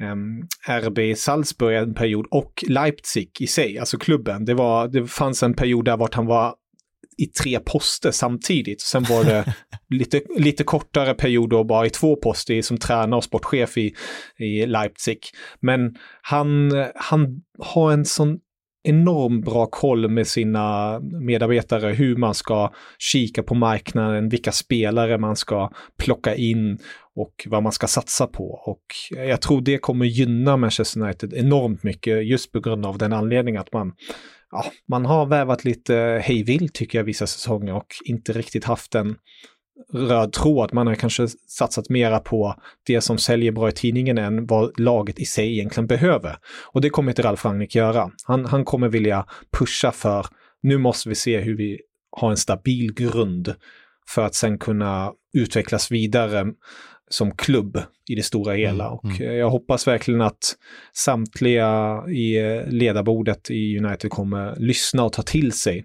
ehm, 0.00 0.12
um, 0.12 0.48
RB 0.68 1.16
Salzburg 1.16 1.76
en 1.76 1.94
period 1.94 2.26
och 2.30 2.64
Leipzig 2.68 3.30
i 3.40 3.46
sig, 3.46 3.78
alltså 3.78 3.98
klubben. 3.98 4.44
Det, 4.44 4.54
var, 4.54 4.88
det 4.88 5.06
fanns 5.06 5.42
en 5.42 5.54
period 5.54 5.84
där 5.84 5.96
vart 5.96 6.14
han 6.14 6.26
var 6.26 6.54
i 7.18 7.26
tre 7.26 7.60
poster 7.60 8.10
samtidigt. 8.10 8.80
Sen 8.80 9.02
var 9.02 9.24
det 9.24 9.54
lite, 9.90 10.22
lite 10.36 10.64
kortare 10.64 11.14
perioder 11.14 11.64
bara 11.64 11.86
i 11.86 11.90
två 11.90 12.16
poster 12.16 12.62
som 12.62 12.78
tränare 12.78 13.16
och 13.16 13.24
sportchef 13.24 13.78
i, 13.78 13.94
i 14.38 14.66
Leipzig. 14.66 15.18
Men 15.60 15.96
han, 16.22 16.72
han 16.94 17.42
har 17.58 17.92
en 17.92 18.04
sån 18.04 18.38
enorm 18.84 19.40
bra 19.40 19.66
koll 19.66 20.08
med 20.08 20.26
sina 20.26 21.00
medarbetare 21.00 21.92
hur 21.92 22.16
man 22.16 22.34
ska 22.34 22.72
kika 22.98 23.42
på 23.42 23.54
marknaden, 23.54 24.28
vilka 24.28 24.52
spelare 24.52 25.18
man 25.18 25.36
ska 25.36 25.70
plocka 25.98 26.34
in 26.34 26.78
och 27.16 27.46
vad 27.46 27.62
man 27.62 27.72
ska 27.72 27.86
satsa 27.86 28.26
på. 28.26 28.44
Och 28.44 28.84
jag 29.10 29.40
tror 29.42 29.60
det 29.60 29.78
kommer 29.78 30.04
gynna 30.04 30.56
Manchester 30.56 31.00
United 31.00 31.34
enormt 31.34 31.82
mycket 31.82 32.26
just 32.26 32.52
på 32.52 32.60
grund 32.60 32.86
av 32.86 32.98
den 32.98 33.12
anledningen 33.12 33.60
att 33.60 33.72
man 33.72 33.92
ja, 34.54 34.64
man 34.88 35.06
har 35.06 35.26
vävat 35.26 35.64
lite 35.64 36.22
hejvilt 36.24 36.74
tycker 36.74 36.98
jag 36.98 37.04
vissa 37.04 37.26
säsonger 37.26 37.74
och 37.74 37.86
inte 38.04 38.32
riktigt 38.32 38.64
haft 38.64 38.94
en 38.94 39.16
röd 39.92 40.32
tråd. 40.32 40.74
Man 40.74 40.86
har 40.86 40.94
kanske 40.94 41.28
satsat 41.48 41.88
mera 41.88 42.18
på 42.18 42.54
det 42.86 43.00
som 43.00 43.18
säljer 43.18 43.52
bra 43.52 43.68
i 43.68 43.72
tidningen 43.72 44.18
än 44.18 44.46
vad 44.46 44.80
laget 44.80 45.18
i 45.18 45.24
sig 45.24 45.52
egentligen 45.52 45.86
behöver. 45.86 46.36
Och 46.72 46.80
det 46.80 46.90
kommer 46.90 47.10
inte 47.10 47.22
Ralf 47.22 47.44
Rangnick 47.44 47.74
göra. 47.74 48.10
Han, 48.24 48.44
han 48.44 48.64
kommer 48.64 48.88
vilja 48.88 49.26
pusha 49.58 49.92
för 49.92 50.26
nu 50.62 50.78
måste 50.78 51.08
vi 51.08 51.14
se 51.14 51.40
hur 51.40 51.56
vi 51.56 51.80
har 52.10 52.30
en 52.30 52.36
stabil 52.36 52.94
grund 52.94 53.54
för 54.08 54.24
att 54.24 54.34
sen 54.34 54.58
kunna 54.58 55.12
utvecklas 55.32 55.90
vidare 55.90 56.46
som 57.10 57.36
klubb 57.36 57.82
i 58.10 58.14
det 58.14 58.22
stora 58.22 58.54
mm, 58.54 58.66
hela. 58.66 58.90
Och 58.90 59.04
mm. 59.04 59.36
jag 59.36 59.50
hoppas 59.50 59.88
verkligen 59.88 60.20
att 60.20 60.56
samtliga 60.92 62.02
i 62.08 62.38
ledarbordet 62.66 63.50
i 63.50 63.78
United 63.78 64.10
kommer 64.10 64.56
lyssna 64.56 65.04
och 65.04 65.12
ta 65.12 65.22
till 65.22 65.52
sig. 65.52 65.84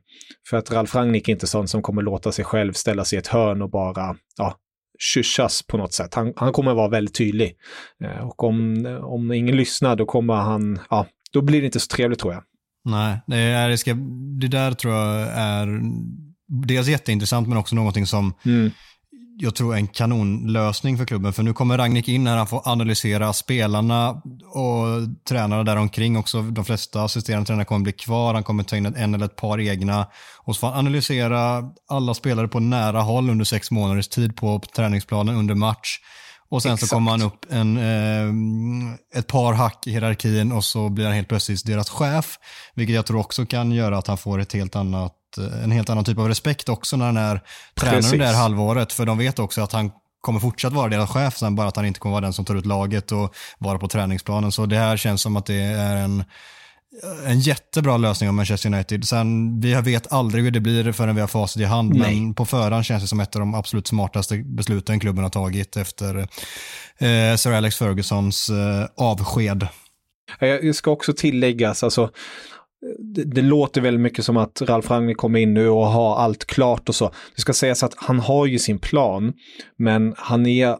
För 0.49 0.57
att 0.57 0.71
Ralf 0.71 0.95
Rangnick 0.95 1.27
är 1.27 1.31
inte 1.31 1.47
sån 1.47 1.67
som 1.67 1.81
kommer 1.81 2.01
låta 2.01 2.31
sig 2.31 2.45
själv 2.45 2.73
ställa 2.73 3.05
sig 3.05 3.15
i 3.15 3.19
ett 3.19 3.27
hörn 3.27 3.61
och 3.61 3.69
bara 3.69 4.15
ja, 4.37 4.55
kyssas 4.99 5.63
på 5.63 5.77
något 5.77 5.93
sätt. 5.93 6.13
Han, 6.13 6.33
han 6.35 6.53
kommer 6.53 6.73
vara 6.73 6.89
väldigt 6.89 7.15
tydlig. 7.15 7.55
Eh, 8.03 8.27
och 8.27 8.43
om, 8.43 8.85
om 9.03 9.31
ingen 9.31 9.57
lyssnar 9.57 9.95
då 9.95 10.05
kommer 10.05 10.33
han, 10.33 10.79
ja, 10.89 11.07
då 11.33 11.41
blir 11.41 11.61
det 11.61 11.65
inte 11.65 11.79
så 11.79 11.87
trevligt 11.87 12.19
tror 12.19 12.33
jag. 12.33 12.43
Nej, 12.85 13.21
det, 13.27 13.37
är, 13.37 13.69
det, 13.69 13.77
ska, 13.77 13.93
det 14.41 14.47
där 14.47 14.71
tror 14.71 14.93
jag 14.93 15.27
är 15.33 15.81
dels 16.67 16.87
jätteintressant 16.87 17.47
men 17.47 17.57
också 17.57 17.75
någonting 17.75 18.05
som 18.05 18.33
mm 18.45 18.71
jag 19.41 19.55
tror 19.55 19.75
en 19.75 19.87
kanonlösning 19.87 20.97
för 20.97 21.05
klubben. 21.05 21.33
För 21.33 21.43
nu 21.43 21.53
kommer 21.53 21.77
Ragnik 21.77 22.07
in 22.07 22.27
här, 22.27 22.37
han 22.37 22.47
får 22.47 22.69
analysera 22.69 23.33
spelarna 23.33 24.09
och 24.53 24.85
tränarna 25.29 25.63
däromkring 25.63 26.17
också. 26.17 26.41
De 26.41 26.65
flesta 26.65 27.03
assisterande 27.03 27.45
tränare 27.45 27.65
kommer 27.65 27.83
bli 27.83 27.91
kvar, 27.91 28.33
han 28.33 28.43
kommer 28.43 28.63
ta 28.63 28.77
in 28.77 28.85
en 28.85 29.13
eller 29.15 29.25
ett 29.25 29.35
par 29.35 29.59
egna. 29.59 30.07
Och 30.37 30.55
så 30.55 30.59
får 30.59 30.67
han 30.67 30.77
analysera 30.77 31.63
alla 31.89 32.13
spelare 32.13 32.47
på 32.47 32.59
nära 32.59 33.01
håll 33.01 33.29
under 33.29 33.45
sex 33.45 33.71
månaders 33.71 34.07
tid 34.07 34.35
på 34.35 34.61
träningsplanen 34.75 35.35
under 35.35 35.55
match. 35.55 35.99
Och 36.49 36.61
sen 36.61 36.73
Exakt. 36.73 36.89
så 36.89 36.95
kommer 36.95 37.11
han 37.11 37.21
upp 37.21 37.45
en, 37.49 37.77
eh, 37.77 39.19
ett 39.19 39.27
par 39.27 39.53
hack 39.53 39.87
i 39.87 39.91
hierarkin 39.91 40.51
och 40.51 40.63
så 40.63 40.89
blir 40.89 41.05
han 41.05 41.13
helt 41.13 41.27
plötsligt 41.27 41.65
deras 41.65 41.89
chef. 41.89 42.37
Vilket 42.75 42.95
jag 42.95 43.05
tror 43.05 43.19
också 43.19 43.45
kan 43.45 43.71
göra 43.71 43.97
att 43.97 44.07
han 44.07 44.17
får 44.17 44.39
ett 44.39 44.53
helt 44.53 44.75
annat 44.75 45.15
en 45.37 45.71
helt 45.71 45.89
annan 45.89 46.03
typ 46.03 46.17
av 46.17 46.27
respekt 46.27 46.69
också 46.69 46.97
när 46.97 47.05
han 47.05 47.17
är 47.17 47.41
tränare 47.75 48.17
det 48.17 48.25
här 48.25 48.33
halvåret. 48.33 48.93
För 48.93 49.05
de 49.05 49.17
vet 49.17 49.39
också 49.39 49.61
att 49.61 49.71
han 49.71 49.91
kommer 50.21 50.39
fortsatt 50.39 50.73
vara 50.73 50.89
deras 50.89 51.09
chef 51.09 51.37
sen, 51.37 51.55
bara 51.55 51.67
att 51.67 51.75
han 51.75 51.85
inte 51.85 51.99
kommer 51.99 52.13
vara 52.13 52.21
den 52.21 52.33
som 52.33 52.45
tar 52.45 52.55
ut 52.55 52.65
laget 52.65 53.11
och 53.11 53.35
vara 53.57 53.77
på 53.77 53.87
träningsplanen. 53.87 54.51
Så 54.51 54.65
det 54.65 54.77
här 54.77 54.97
känns 54.97 55.21
som 55.21 55.35
att 55.35 55.45
det 55.45 55.61
är 55.61 55.95
en, 55.95 56.23
en 57.25 57.39
jättebra 57.39 57.97
lösning 57.97 58.29
av 58.29 58.35
Manchester 58.35 58.73
United. 58.73 59.07
Sen, 59.07 59.59
vi 59.61 59.73
vet 59.73 60.13
aldrig 60.13 60.43
hur 60.43 60.51
det 60.51 60.59
blir 60.59 60.91
förrän 60.91 61.15
vi 61.15 61.21
har 61.21 61.27
facit 61.27 61.61
i 61.61 61.65
hand, 61.65 61.95
Nej. 61.95 62.15
men 62.15 62.33
på 62.33 62.45
förhand 62.45 62.85
känns 62.85 63.03
det 63.03 63.07
som 63.07 63.19
ett 63.19 63.35
av 63.35 63.39
de 63.39 63.55
absolut 63.55 63.87
smartaste 63.87 64.37
besluten 64.37 64.99
klubben 64.99 65.23
har 65.23 65.31
tagit 65.31 65.77
efter 65.77 66.17
eh, 66.97 67.35
Sir 67.37 67.51
Alex 67.51 67.75
Fergusons 67.75 68.49
eh, 68.49 68.85
avsked. 68.97 69.67
Jag 70.39 70.75
ska 70.75 70.91
också 70.91 71.13
tilläggas, 71.13 71.83
alltså 71.83 72.11
det, 72.99 73.23
det, 73.23 73.41
låter 73.41 73.81
väldigt 73.81 74.01
mycket 74.01 74.25
som 74.25 74.37
att 74.37 74.61
Ralf 74.61 74.91
Rangnick 74.91 75.17
kommer 75.17 75.39
in 75.39 75.53
nu 75.53 75.69
och 75.69 75.85
har 75.85 76.15
allt 76.15 76.45
klart 76.45 76.89
och 76.89 76.95
så. 76.95 77.11
Det 77.35 77.41
ska 77.41 77.53
sägas 77.53 77.83
att 77.83 77.93
han 77.97 78.19
har 78.19 78.45
ju 78.45 78.59
sin 78.59 78.79
plan, 78.79 79.33
men 79.77 80.13
han 80.17 80.45
är, 80.45 80.77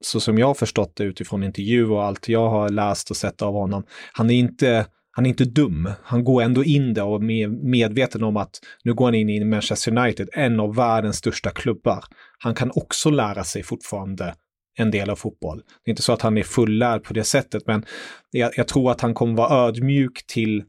så 0.00 0.20
som 0.20 0.38
jag 0.38 0.46
har 0.46 0.54
förstått 0.54 0.96
det 0.96 1.04
utifrån 1.04 1.44
intervju 1.44 1.88
och 1.88 2.04
allt 2.04 2.28
jag 2.28 2.50
har 2.50 2.68
läst 2.68 3.10
och 3.10 3.16
sett 3.16 3.42
av 3.42 3.52
honom, 3.54 3.84
han 4.12 4.30
är 4.30 4.34
inte 4.34 4.86
han 5.14 5.26
är 5.26 5.30
inte 5.30 5.44
dum. 5.44 5.90
Han 6.02 6.24
går 6.24 6.42
ändå 6.42 6.64
in 6.64 6.94
där 6.94 7.04
och 7.04 7.22
är 7.22 7.48
medveten 7.48 8.22
om 8.22 8.36
att 8.36 8.60
nu 8.84 8.94
går 8.94 9.04
han 9.04 9.14
in 9.14 9.28
i 9.28 9.44
Manchester 9.44 9.98
United, 9.98 10.28
en 10.32 10.60
av 10.60 10.74
världens 10.74 11.16
största 11.16 11.50
klubbar. 11.50 12.04
Han 12.38 12.54
kan 12.54 12.70
också 12.74 13.10
lära 13.10 13.44
sig 13.44 13.62
fortfarande 13.62 14.34
en 14.78 14.90
del 14.90 15.10
av 15.10 15.16
fotboll. 15.16 15.58
Det 15.58 15.88
är 15.88 15.92
inte 15.92 16.02
så 16.02 16.12
att 16.12 16.22
han 16.22 16.38
är 16.38 16.42
fullärd 16.42 17.04
på 17.04 17.14
det 17.14 17.24
sättet, 17.24 17.62
men 17.66 17.84
jag, 18.30 18.52
jag 18.56 18.68
tror 18.68 18.90
att 18.90 19.00
han 19.00 19.14
kommer 19.14 19.36
vara 19.36 19.66
ödmjuk 19.66 20.26
till 20.26 20.64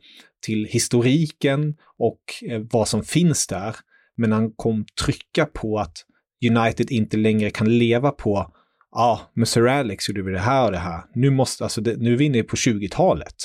till 0.46 0.66
historiken 0.66 1.76
och 1.98 2.22
eh, 2.50 2.62
vad 2.72 2.88
som 2.88 3.04
finns 3.04 3.48
där. 3.48 3.76
Men 4.18 4.32
han 4.32 4.52
kom 4.52 4.86
trycka 5.06 5.46
på 5.46 5.80
att 5.80 6.06
United 6.50 6.92
inte 6.92 7.18
längre 7.18 7.50
kan 7.50 7.78
leva 7.78 8.12
på 8.12 8.54
ja, 8.94 9.02
ah, 9.02 9.32
med 9.34 9.48
Sir 9.48 9.68
Alex 9.68 10.10
gjorde 10.10 10.22
vi 10.22 10.32
det 10.32 10.40
här 10.40 10.66
och 10.66 10.72
det 10.72 10.78
här. 10.78 11.02
Nu, 11.14 11.30
måste, 11.30 11.64
alltså 11.64 11.82
det, 11.82 11.98
nu 11.98 12.14
är 12.14 12.18
vi 12.18 12.26
inne 12.26 12.44
på 12.44 12.56
20-talet. 12.56 13.36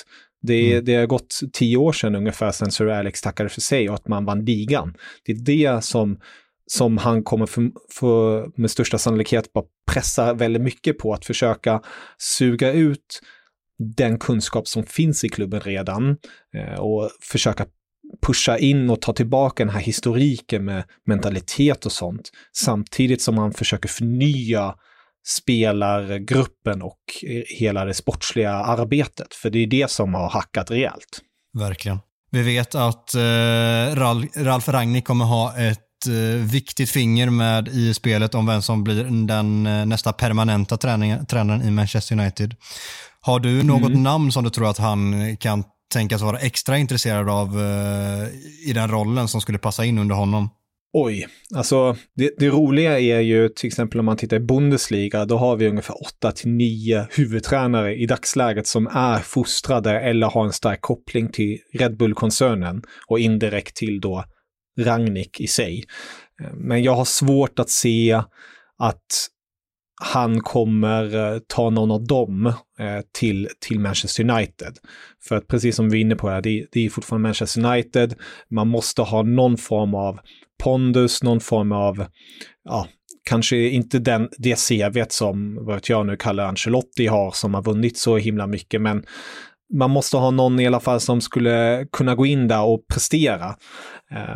Det, 0.43 0.73
mm. 0.73 0.85
det 0.85 0.95
har 0.95 1.07
gått 1.07 1.41
tio 1.53 1.77
år 1.77 1.93
sedan 1.93 2.15
ungefär 2.15 2.51
sedan 2.51 2.71
Sir 2.71 2.89
Alex 2.89 3.23
tackade 3.23 3.49
för 3.49 3.61
sig 3.61 3.89
och 3.89 3.95
att 3.95 4.09
man 4.09 4.25
vann 4.25 4.45
ligan. 4.45 4.95
Det 5.25 5.33
är 5.33 5.37
det 5.37 5.85
som, 5.85 6.21
som 6.67 6.99
han 6.99 7.23
kommer 7.23 7.47
för, 7.47 7.71
för, 7.91 8.51
med 8.61 8.71
största 8.71 8.99
sannolikhet 8.99 9.53
bara 9.53 9.65
pressa 9.93 10.35
väldigt 10.35 10.63
mycket 10.63 10.99
på 10.99 11.13
att 11.13 11.25
försöka 11.25 11.83
suga 12.19 12.73
ut 12.73 13.21
den 13.79 14.19
kunskap 14.19 14.69
som 14.69 14.83
finns 14.83 15.25
i 15.25 15.29
klubben 15.29 15.61
redan 15.61 16.17
eh, 16.55 16.81
och 16.81 17.11
försöka 17.21 17.67
pusha 18.27 18.59
in 18.59 18.91
och 18.91 19.03
ta 19.03 19.13
tillbaka 19.13 19.65
den 19.65 19.75
här 19.75 19.81
historiken 19.81 20.65
med 20.65 20.85
mentalitet 21.07 21.87
och 21.87 21.93
sånt. 21.93 22.31
Samtidigt 22.57 23.23
som 23.23 23.35
man 23.35 23.53
försöker 23.53 23.89
förnya 23.89 24.75
spelargruppen 25.27 26.83
och 26.83 27.01
eh, 27.27 27.43
hela 27.59 27.85
det 27.85 27.95
sportsliga 27.95 28.53
arbetet. 28.53 29.35
För 29.35 29.51
det 29.51 29.59
är 29.59 29.67
det 29.67 29.91
som 29.91 30.15
har 30.15 30.31
hackat 30.31 30.71
rejält. 30.71 31.21
Verkligen. 31.59 31.99
Vi 32.31 32.43
vet 32.43 32.75
att 32.75 33.15
eh, 33.15 33.95
Ralf 34.45 34.69
Ragnik 34.69 35.05
kommer 35.05 35.25
ha 35.25 35.59
ett 35.59 35.88
viktigt 36.45 36.91
finger 36.91 37.31
med 37.31 37.69
i 37.69 37.95
spelet 37.95 38.35
om 38.35 38.47
vem 38.47 38.63
som 38.63 38.85
blir 38.85 39.05
den 39.27 39.67
eh, 39.67 39.87
nästa 39.87 40.13
permanenta 40.13 40.77
tränaren 40.77 41.63
i 41.63 41.71
Manchester 41.71 42.15
United. 42.15 42.55
Har 43.21 43.41
du 43.41 43.63
något 43.63 43.91
mm. 43.91 44.03
namn 44.03 44.33
som 44.33 44.45
du 44.45 44.51
tror 44.51 44.71
att 44.71 44.79
han 44.79 45.37
kan 45.37 45.65
tänkas 45.93 46.23
vara 46.23 46.39
extra 46.39 46.79
intresserad 46.79 47.29
av 47.29 47.61
eh, 47.61 48.29
i 48.69 48.73
den 48.75 48.91
rollen 48.91 49.29
som 49.29 49.41
skulle 49.41 49.59
passa 49.59 49.85
in 49.85 49.99
under 49.99 50.15
honom? 50.15 50.51
Oj, 50.93 51.27
alltså 51.55 51.97
det, 52.17 52.35
det, 52.39 52.49
roliga 52.49 53.01
är 53.01 53.21
ju 53.21 53.49
till 53.49 53.67
exempel 53.67 54.01
om 54.01 54.07
man 54.07 54.17
tittar 54.17 54.37
i 54.37 54.41
Bundesliga, 54.41 55.25
då 55.25 55.37
har 55.37 55.57
vi 55.57 55.69
ungefär 55.69 56.03
8 56.03 56.33
till 56.33 56.51
9 56.51 57.07
huvudtränare 57.11 57.95
i 57.95 58.07
dagsläget 58.07 58.67
som 58.67 58.87
är 58.87 59.19
fostrade 59.19 60.01
eller 60.01 60.27
har 60.27 60.45
en 60.45 60.53
stark 60.53 60.81
koppling 60.81 61.29
till 61.29 61.59
Red 61.73 61.97
Bull-koncernen 61.97 62.83
och 63.07 63.19
indirekt 63.19 63.77
till 63.77 64.01
då 64.01 64.25
Rangnick 64.79 65.41
i 65.41 65.47
sig. 65.47 65.85
Men 66.55 66.83
jag 66.83 66.95
har 66.95 67.05
svårt 67.05 67.59
att 67.59 67.71
se 67.71 68.23
att 68.79 69.29
han 70.01 70.41
kommer 70.41 71.15
eh, 71.15 71.39
ta 71.47 71.71
någon 71.71 71.91
av 71.91 72.07
dem 72.07 72.47
eh, 72.79 73.01
till, 73.19 73.49
till 73.61 73.81
Manchester 73.81 74.31
United. 74.31 74.79
För 75.29 75.37
att 75.37 75.49
precis 75.49 75.77
som 75.77 75.91
vi 75.91 75.99
är 75.99 76.01
inne 76.01 76.17
på, 76.17 76.29
här, 76.29 76.43
det, 76.43 76.67
det 76.73 76.87
är 76.87 76.91
fortfarande 76.91 77.29
Manchester 77.29 77.65
United. 77.65 78.15
Man 78.51 78.69
måste 78.69 79.03
ha 79.03 79.23
någon 79.23 79.57
form 79.57 79.95
av 79.95 80.19
pondus, 80.63 81.23
någon 81.23 81.41
form 81.41 81.73
av, 81.73 82.07
ja, 82.65 82.87
kanske 83.29 83.57
inte 83.57 83.99
den, 83.99 84.29
det 84.39 84.69
CV 84.69 85.05
som, 85.09 85.65
vad 85.65 85.75
vet 85.75 85.89
jag 85.89 86.07
nu, 86.07 86.17
kallar 86.17 86.45
Ancelotti 86.45 87.07
har, 87.07 87.31
som 87.31 87.55
har 87.55 87.63
vunnit 87.63 87.99
så 87.99 88.17
himla 88.17 88.47
mycket, 88.47 88.81
men 88.81 89.05
man 89.75 89.91
måste 89.91 90.17
ha 90.17 90.31
någon 90.31 90.61
i 90.61 90.67
alla 90.67 90.81
fall 90.81 91.01
som 91.01 91.21
skulle 91.21 91.87
kunna 91.93 92.15
gå 92.15 92.27
in 92.27 92.49
där 92.49 92.63
och 92.63 92.87
prestera. 92.93 93.55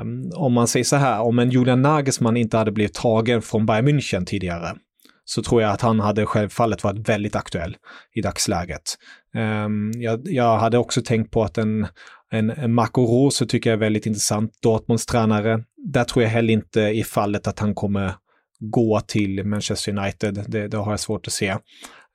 Um, 0.00 0.30
om 0.34 0.52
man 0.52 0.68
säger 0.68 0.84
så 0.84 0.96
här, 0.96 1.20
om 1.20 1.38
en 1.38 1.50
Julian 1.50 1.82
Nagelsmann 1.82 2.36
inte 2.36 2.56
hade 2.56 2.72
blivit 2.72 2.94
tagen 2.94 3.42
från 3.42 3.66
Bayern 3.66 3.88
München 3.88 4.24
tidigare, 4.24 4.76
så 5.24 5.42
tror 5.42 5.62
jag 5.62 5.70
att 5.70 5.80
han 5.80 6.00
hade 6.00 6.26
självfallet 6.26 6.84
varit 6.84 7.08
väldigt 7.08 7.36
aktuell 7.36 7.76
i 8.14 8.20
dagsläget. 8.20 8.82
Um, 9.64 9.92
jag, 9.94 10.20
jag, 10.24 10.58
hade 10.58 10.78
också 10.78 11.02
tänkt 11.02 11.30
på 11.30 11.42
att 11.42 11.58
en, 11.58 11.86
en, 12.30 12.50
en 12.50 12.74
Marco 12.74 13.02
Rose 13.02 13.46
tycker 13.46 13.70
jag 13.70 13.76
är 13.76 13.80
väldigt 13.80 14.06
intressant, 14.06 14.52
Dortmunds 14.62 15.06
tränare. 15.06 15.64
Där 15.76 16.04
tror 16.04 16.22
jag 16.22 16.30
heller 16.30 16.52
inte 16.52 16.80
i 16.80 17.04
fallet 17.04 17.46
att 17.46 17.58
han 17.58 17.74
kommer 17.74 18.14
gå 18.60 19.00
till 19.00 19.44
Manchester 19.44 19.98
United. 19.98 20.44
Det, 20.48 20.68
det 20.68 20.76
har 20.76 20.92
jag 20.92 21.00
svårt 21.00 21.26
att 21.26 21.32
se. 21.32 21.50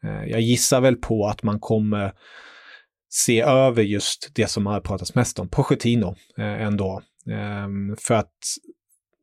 Uh, 0.05 0.25
jag 0.27 0.41
gissar 0.41 0.81
väl 0.81 0.95
på 0.95 1.27
att 1.27 1.43
man 1.43 1.59
kommer 1.59 2.13
se 3.09 3.41
över 3.41 3.83
just 3.83 4.31
det 4.33 4.47
som 4.47 4.65
har 4.65 4.81
pratats 4.81 5.15
mest 5.15 5.39
om, 5.39 5.49
Pochettino 5.49 6.15
eh, 6.37 6.61
ändå. 6.61 7.01
Ehm, 7.31 7.95
för 7.99 8.13
att 8.13 8.33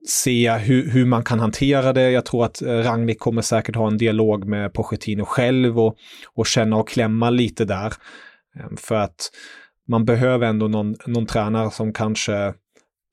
se 0.08 0.52
hur, 0.52 0.90
hur 0.90 1.06
man 1.06 1.24
kan 1.24 1.40
hantera 1.40 1.92
det. 1.92 2.10
Jag 2.10 2.24
tror 2.24 2.44
att 2.44 2.62
eh, 2.62 2.68
Rangnick 2.68 3.18
kommer 3.18 3.42
säkert 3.42 3.76
ha 3.76 3.86
en 3.86 3.98
dialog 3.98 4.44
med 4.44 4.72
Pochettino 4.72 5.24
själv 5.24 5.80
och, 5.80 5.96
och 6.34 6.46
känna 6.46 6.76
och 6.76 6.88
klämma 6.88 7.30
lite 7.30 7.64
där. 7.64 7.92
Ehm, 8.60 8.76
för 8.76 8.94
att 8.94 9.30
man 9.88 10.04
behöver 10.04 10.46
ändå 10.46 10.68
någon, 10.68 10.96
någon 11.06 11.26
tränare 11.26 11.70
som 11.70 11.92
kanske 11.92 12.54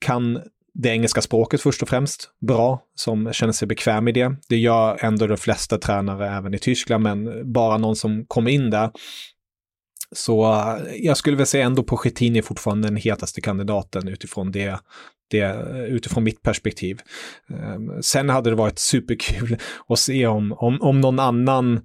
kan 0.04 0.40
det 0.74 0.88
engelska 0.88 1.22
språket 1.22 1.60
först 1.60 1.82
och 1.82 1.88
främst 1.88 2.30
bra, 2.40 2.82
som 2.94 3.32
känner 3.32 3.52
sig 3.52 3.68
bekväm 3.68 4.08
i 4.08 4.12
det. 4.12 4.36
Det 4.48 4.56
gör 4.56 4.96
ändå 5.00 5.26
de 5.26 5.36
flesta 5.36 5.78
tränare 5.78 6.28
även 6.28 6.54
i 6.54 6.58
Tyskland, 6.58 7.02
men 7.02 7.52
bara 7.52 7.78
någon 7.78 7.96
som 7.96 8.24
kommer 8.26 8.50
in 8.50 8.70
där. 8.70 8.90
Så 10.12 10.52
eh, 10.52 10.76
jag 10.94 11.16
skulle 11.16 11.36
väl 11.36 11.46
säga 11.46 11.66
ändå 11.66 11.82
Pochettino 11.82 12.38
är 12.38 12.42
fortfarande 12.42 12.88
den 12.88 12.96
hetaste 12.96 13.40
kandidaten 13.40 14.08
utifrån 14.08 14.52
det, 14.52 14.78
det 15.32 15.86
utifrån 15.88 16.24
mitt 16.24 16.42
perspektiv. 16.42 17.00
Ehm, 17.50 18.02
sen 18.02 18.28
hade 18.28 18.50
det 18.50 18.56
varit 18.56 18.78
superkul 18.78 19.56
att 19.88 19.98
se 19.98 20.26
om, 20.26 20.52
om, 20.52 20.82
om 20.82 21.00
någon 21.00 21.18
annan 21.20 21.80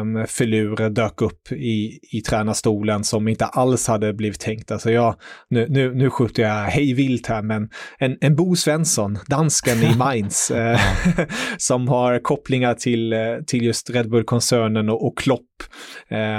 um, 0.00 0.26
filur 0.26 0.90
dök 0.90 1.22
upp 1.22 1.52
i, 1.52 1.98
i 2.12 2.20
tränarstolen 2.20 3.04
som 3.04 3.28
inte 3.28 3.44
alls 3.44 3.88
hade 3.88 4.12
blivit 4.12 4.40
tänkt. 4.40 4.70
Alltså 4.70 4.90
jag, 4.90 5.16
nu, 5.50 5.66
nu, 5.68 5.94
nu 5.94 6.10
skjuter 6.10 6.42
jag 6.42 6.64
hej 6.64 6.94
vilt 6.94 7.26
här, 7.26 7.42
men 7.42 7.68
en, 7.98 8.16
en 8.20 8.36
Bo 8.36 8.56
Svensson, 8.56 9.18
dansken 9.28 9.82
i 9.82 9.94
Mainz, 9.98 10.50
eh, 10.50 10.80
som 11.58 11.88
har 11.88 12.18
kopplingar 12.18 12.74
till, 12.74 13.12
eh, 13.12 13.18
till 13.46 13.62
just 13.62 13.90
Red 13.90 14.10
Bull-koncernen 14.10 14.88
och, 14.88 15.06
och 15.06 15.18
Klopp, 15.18 15.55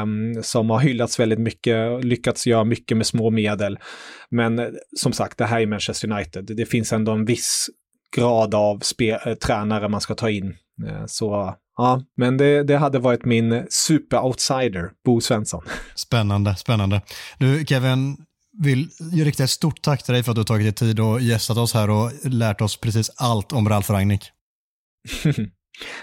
um, 0.01 0.43
som 0.43 0.69
har 0.69 0.79
hyllats 0.79 1.19
väldigt 1.19 1.39
mycket, 1.39 2.05
lyckats 2.05 2.47
göra 2.47 2.63
mycket 2.63 2.97
med 2.97 3.07
små 3.07 3.29
medel. 3.29 3.79
Men 4.29 4.59
eh, 4.59 4.67
som 4.97 5.13
sagt, 5.13 5.37
det 5.37 5.45
här 5.45 5.61
är 5.61 5.67
Manchester 5.67 6.11
United. 6.11 6.45
Det 6.45 6.65
finns 6.65 6.93
ändå 6.93 7.11
en 7.11 7.25
viss 7.25 7.69
grad 8.15 8.55
av 8.55 8.81
eh, 9.01 9.33
tränare 9.33 9.89
man 9.89 10.01
ska 10.01 10.15
ta 10.15 10.29
in. 10.29 10.55
Eh, 10.87 11.05
så 11.07 11.55
ja, 11.77 12.01
men 12.17 12.37
det, 12.37 12.63
det 12.63 12.77
hade 12.77 12.99
varit 12.99 13.25
min 13.25 13.65
super-outsider, 13.69 14.89
Bo 15.05 15.21
Svensson. 15.21 15.63
Spännande, 15.95 16.55
spännande. 16.55 17.01
Du 17.39 17.65
Kevin, 17.65 18.17
vill 18.63 18.89
rikta 19.13 19.43
ett 19.43 19.49
stort 19.49 19.81
tack 19.81 20.03
till 20.03 20.13
dig 20.13 20.23
för 20.23 20.31
att 20.31 20.35
du 20.35 20.39
har 20.39 20.45
tagit 20.45 20.65
dig 20.65 20.87
tid 20.87 20.99
och 20.99 21.21
gästat 21.21 21.57
oss 21.57 21.73
här 21.73 21.89
och 21.89 22.11
lärt 22.23 22.61
oss 22.61 22.77
precis 22.77 23.11
allt 23.15 23.51
om 23.51 23.69
Ralf 23.69 23.89
Rangnick. 23.89 24.31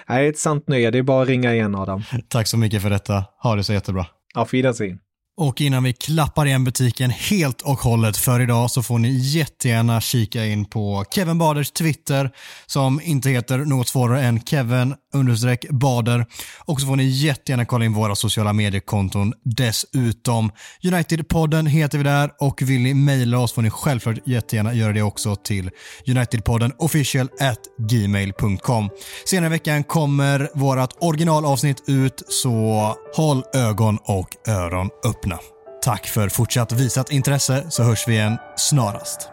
Nej, 0.09 0.29
ett 0.29 0.39
sant 0.39 0.69
nöje. 0.69 0.91
Det 0.91 0.99
är 0.99 1.03
bara 1.03 1.23
att 1.23 1.29
ringa 1.29 1.55
igen 1.55 1.75
Adam. 1.75 2.03
Tack 2.29 2.47
så 2.47 2.57
mycket 2.57 2.83
för 2.83 2.91
detta. 2.91 3.25
Ha 3.43 3.57
det 3.57 3.65
så 3.65 3.73
jättebra. 3.73 4.07
Auf 4.35 4.55
Wiedersehen. 4.55 4.99
Och 5.37 5.61
innan 5.61 5.85
vi 5.85 5.93
klappar 5.93 6.47
igen 6.47 6.65
butiken 6.65 7.11
helt 7.11 7.63
och 7.63 7.79
hållet 7.79 8.17
för 8.17 8.41
idag 8.41 8.71
så 8.71 8.83
får 8.83 8.99
ni 8.99 9.09
jättegärna 9.09 10.01
kika 10.01 10.45
in 10.45 10.65
på 10.65 11.05
Kevin 11.15 11.39
Baders 11.39 11.71
Twitter 11.71 12.31
som 12.67 13.01
inte 13.01 13.31
heter 13.31 13.59
något 13.59 13.89
svårare 13.89 14.23
än 14.23 14.41
Kevin 14.41 14.95
understreck 15.15 15.71
Bader. 15.71 16.27
Och 16.59 16.81
så 16.81 16.87
får 16.87 16.97
ni 16.97 17.05
jättegärna 17.05 17.65
kolla 17.65 17.85
in 17.85 17.93
våra 17.93 18.15
sociala 18.15 18.53
mediekonton 18.53 19.33
dessutom. 19.43 20.53
Unitedpodden 20.85 21.67
heter 21.67 21.99
vi 21.99 22.05
där 22.05 22.31
och 22.41 22.63
vill 22.63 22.81
ni 22.81 22.95
mejla 22.95 23.39
oss 23.39 23.53
får 23.53 23.63
ni 23.63 23.71
självklart 23.71 24.17
jättegärna 24.27 24.75
göra 24.75 24.93
det 24.93 25.03
också 25.03 25.37
till 25.37 25.71
Unitedpodden 26.07 26.73
official 26.79 27.29
at 27.41 27.59
gmail.com. 27.91 28.91
Senare 29.27 29.47
i 29.47 29.51
veckan 29.51 29.85
kommer 29.85 30.49
vårt 30.55 30.91
originalavsnitt 31.01 31.83
ut 31.87 32.23
så 32.29 32.95
håll 33.17 33.43
ögon 33.55 33.99
och 34.05 34.29
öron 34.49 34.91
öppna. 35.05 35.39
Tack 35.85 36.07
för 36.07 36.29
fortsatt 36.29 36.73
visat 36.73 37.13
intresse 37.13 37.67
så 37.69 37.83
hörs 37.83 38.09
vi 38.09 38.13
igen 38.13 38.39
snarast. 38.57 39.29